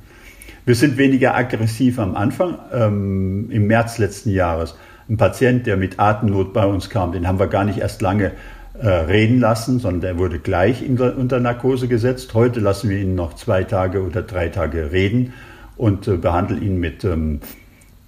Wir 0.63 0.75
sind 0.75 0.97
weniger 0.97 1.35
aggressiv 1.35 1.97
am 1.97 2.15
Anfang. 2.15 2.59
Ähm, 2.71 3.49
Im 3.49 3.65
März 3.65 3.97
letzten 3.97 4.29
Jahres 4.29 4.75
ein 5.09 5.17
Patient, 5.17 5.65
der 5.65 5.77
mit 5.77 5.99
Atemnot 5.99 6.53
bei 6.53 6.67
uns 6.67 6.91
kam, 6.91 7.11
den 7.11 7.27
haben 7.27 7.39
wir 7.39 7.47
gar 7.47 7.63
nicht 7.63 7.79
erst 7.79 8.03
lange 8.03 8.33
äh, 8.79 8.87
reden 8.87 9.39
lassen, 9.39 9.79
sondern 9.79 10.01
der 10.01 10.19
wurde 10.19 10.37
gleich 10.37 10.87
unter 10.87 11.39
Narkose 11.39 11.87
gesetzt. 11.87 12.35
Heute 12.35 12.59
lassen 12.59 12.91
wir 12.91 12.99
ihn 12.99 13.15
noch 13.15 13.33
zwei 13.33 13.63
Tage 13.63 14.03
oder 14.03 14.21
drei 14.21 14.49
Tage 14.49 14.91
reden 14.91 15.33
und 15.81 16.07
äh, 16.07 16.15
behandle 16.15 16.59
ihn 16.59 16.79
mit 16.79 17.03
ähm, 17.03 17.39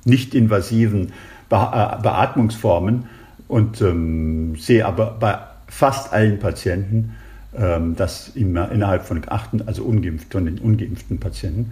nicht 0.05 0.36
invasiven 0.36 1.12
Be 1.49 1.55
äh, 1.55 2.01
Beatmungsformen 2.03 3.05
und 3.47 3.81
ähm, 3.81 4.55
sehe 4.57 4.86
aber 4.86 5.17
bei 5.19 5.39
fast 5.67 6.13
allen 6.13 6.38
Patienten, 6.38 7.15
ähm, 7.57 7.95
dass 7.95 8.29
immer 8.36 8.71
innerhalb 8.71 9.05
von 9.05 9.23
achten, 9.27 9.63
also 9.65 9.83
ungeimpft, 9.86 10.31
von 10.31 10.45
den 10.45 10.59
ungeimpften 10.59 11.19
Patienten, 11.19 11.71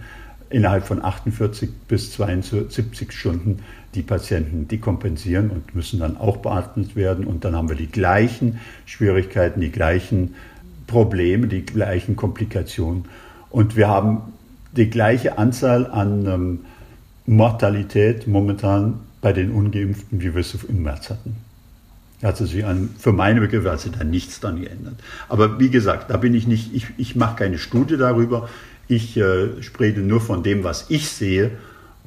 innerhalb 0.50 0.88
von 0.88 1.04
48 1.04 1.70
bis 1.86 2.10
72 2.10 3.12
Stunden 3.12 3.60
die 3.94 4.02
Patienten 4.02 4.66
dekompensieren 4.66 5.50
und 5.50 5.72
müssen 5.76 6.00
dann 6.00 6.16
auch 6.16 6.38
beatmet 6.38 6.96
werden. 6.96 7.28
Und 7.28 7.44
dann 7.44 7.54
haben 7.54 7.68
wir 7.68 7.76
die 7.76 7.86
gleichen 7.86 8.58
Schwierigkeiten, 8.86 9.60
die 9.60 9.70
gleichen 9.70 10.34
Probleme, 10.88 11.46
die 11.46 11.64
gleichen 11.64 12.16
Komplikationen. 12.16 13.04
Und 13.50 13.76
wir 13.76 13.86
haben 13.86 14.32
die 14.72 14.90
gleiche 14.90 15.38
Anzahl 15.38 15.86
an 15.86 16.26
ähm, 16.26 16.58
Mortalität 17.26 18.26
momentan 18.26 19.00
bei 19.20 19.32
den 19.32 19.52
Ungeimpften, 19.52 20.20
wie 20.20 20.34
wir 20.34 20.40
es 20.40 20.54
im 20.64 20.82
März 20.82 21.10
hatten. 21.10 21.36
Hat 22.22 22.36
sich 22.36 22.64
an, 22.64 22.90
für 22.98 23.12
meine 23.12 23.40
Begriffe 23.40 23.70
hat 23.70 23.80
sich 23.80 23.92
da 23.92 24.04
nichts 24.04 24.40
dran 24.40 24.60
geändert. 24.60 24.94
Aber 25.28 25.58
wie 25.58 25.70
gesagt, 25.70 26.10
da 26.10 26.16
bin 26.16 26.34
ich 26.34 26.46
nicht, 26.46 26.74
ich, 26.74 26.86
ich 26.96 27.16
mache 27.16 27.36
keine 27.36 27.58
Studie 27.58 27.96
darüber. 27.96 28.48
Ich 28.88 29.16
äh, 29.16 29.62
spreche 29.62 30.00
nur 30.00 30.20
von 30.20 30.42
dem, 30.42 30.64
was 30.64 30.86
ich 30.88 31.08
sehe 31.08 31.52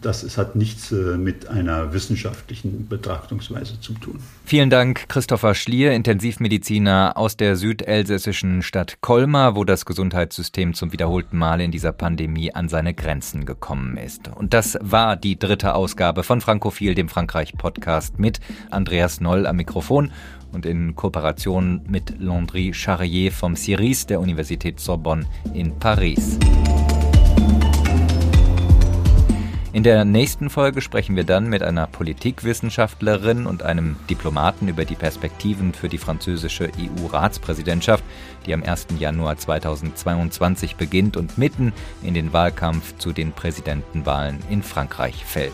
das 0.02 0.24
es 0.24 0.38
hat 0.38 0.56
nichts 0.56 0.92
äh, 0.92 1.18
mit 1.18 1.48
einer 1.48 1.94
wissenschaftlichen 1.94 2.88
Betrachtungsweise 2.88 3.80
zu 3.80 3.94
tun. 3.94 4.20
Vielen 4.46 4.70
Dank, 4.70 5.08
Christopher 5.10 5.56
Schlier, 5.56 5.94
Intensivmediziner 5.94 7.14
aus 7.16 7.38
der 7.38 7.56
südelsässischen 7.56 8.62
Stadt 8.62 9.02
Colmar, 9.02 9.56
wo 9.56 9.64
das 9.64 9.86
Gesundheitssystem 9.86 10.74
zum 10.74 10.92
wiederholten 10.94 11.38
Mal 11.38 11.62
in 11.62 11.72
dieser 11.72 11.92
Pandemie 11.92 12.54
an 12.54 12.70
seine 12.70 12.94
Grenzen 12.94 13.46
gekommen 13.46 13.98
ist. 13.98 14.30
Und 14.36 14.54
das 14.54 14.78
war 14.82 15.16
die 15.16 15.40
dritte 15.40 15.74
Ausgabe 15.74 16.24
von 16.24 16.42
Frankophil, 16.42 16.96
dem 16.96 17.10
Frankreich-Podcast 17.10 18.20
mit 18.20 18.40
Andreas 18.70 19.22
Noll 19.22 19.48
am 19.48 19.56
Mikrofon 19.56 20.12
und 20.52 20.66
in 20.66 20.96
Kooperation 20.96 21.82
mit 21.88 22.20
Landry 22.20 22.74
Charrier 22.74 23.32
vom 23.32 23.56
CIRIS 23.56 24.08
der 24.08 24.20
Universität 24.20 24.80
Sorbonne 24.80 25.26
in 25.54 25.78
Paris. 25.80 26.40
In 29.76 29.84
der 29.84 30.06
nächsten 30.06 30.50
Folge 30.50 30.80
sprechen 30.80 31.18
wir 31.18 31.26
dann 31.26 31.50
mit 31.50 31.62
einer 31.62 31.86
Politikwissenschaftlerin 31.86 33.46
und 33.46 33.62
einem 33.64 33.98
Diplomaten 34.10 34.70
über 34.70 34.86
die 34.86 34.96
Perspektiven 34.96 35.74
für 35.74 35.90
die 35.90 35.98
französische 35.98 36.72
EU-Ratspräsidentschaft, 36.80 38.02
die 38.46 38.54
am 38.54 38.64
1. 38.64 38.88
Januar 38.98 39.36
2022 39.36 40.78
beginnt 40.78 41.18
und 41.18 41.38
mitten 41.38 41.74
in 42.04 42.14
den 42.14 42.32
Wahlkampf 42.32 42.98
zu 43.00 43.12
den 43.12 43.34
Präsidentenwahlen 43.34 44.40
in 44.50 44.64
Frankreich 44.64 45.26
fällt. 45.26 45.52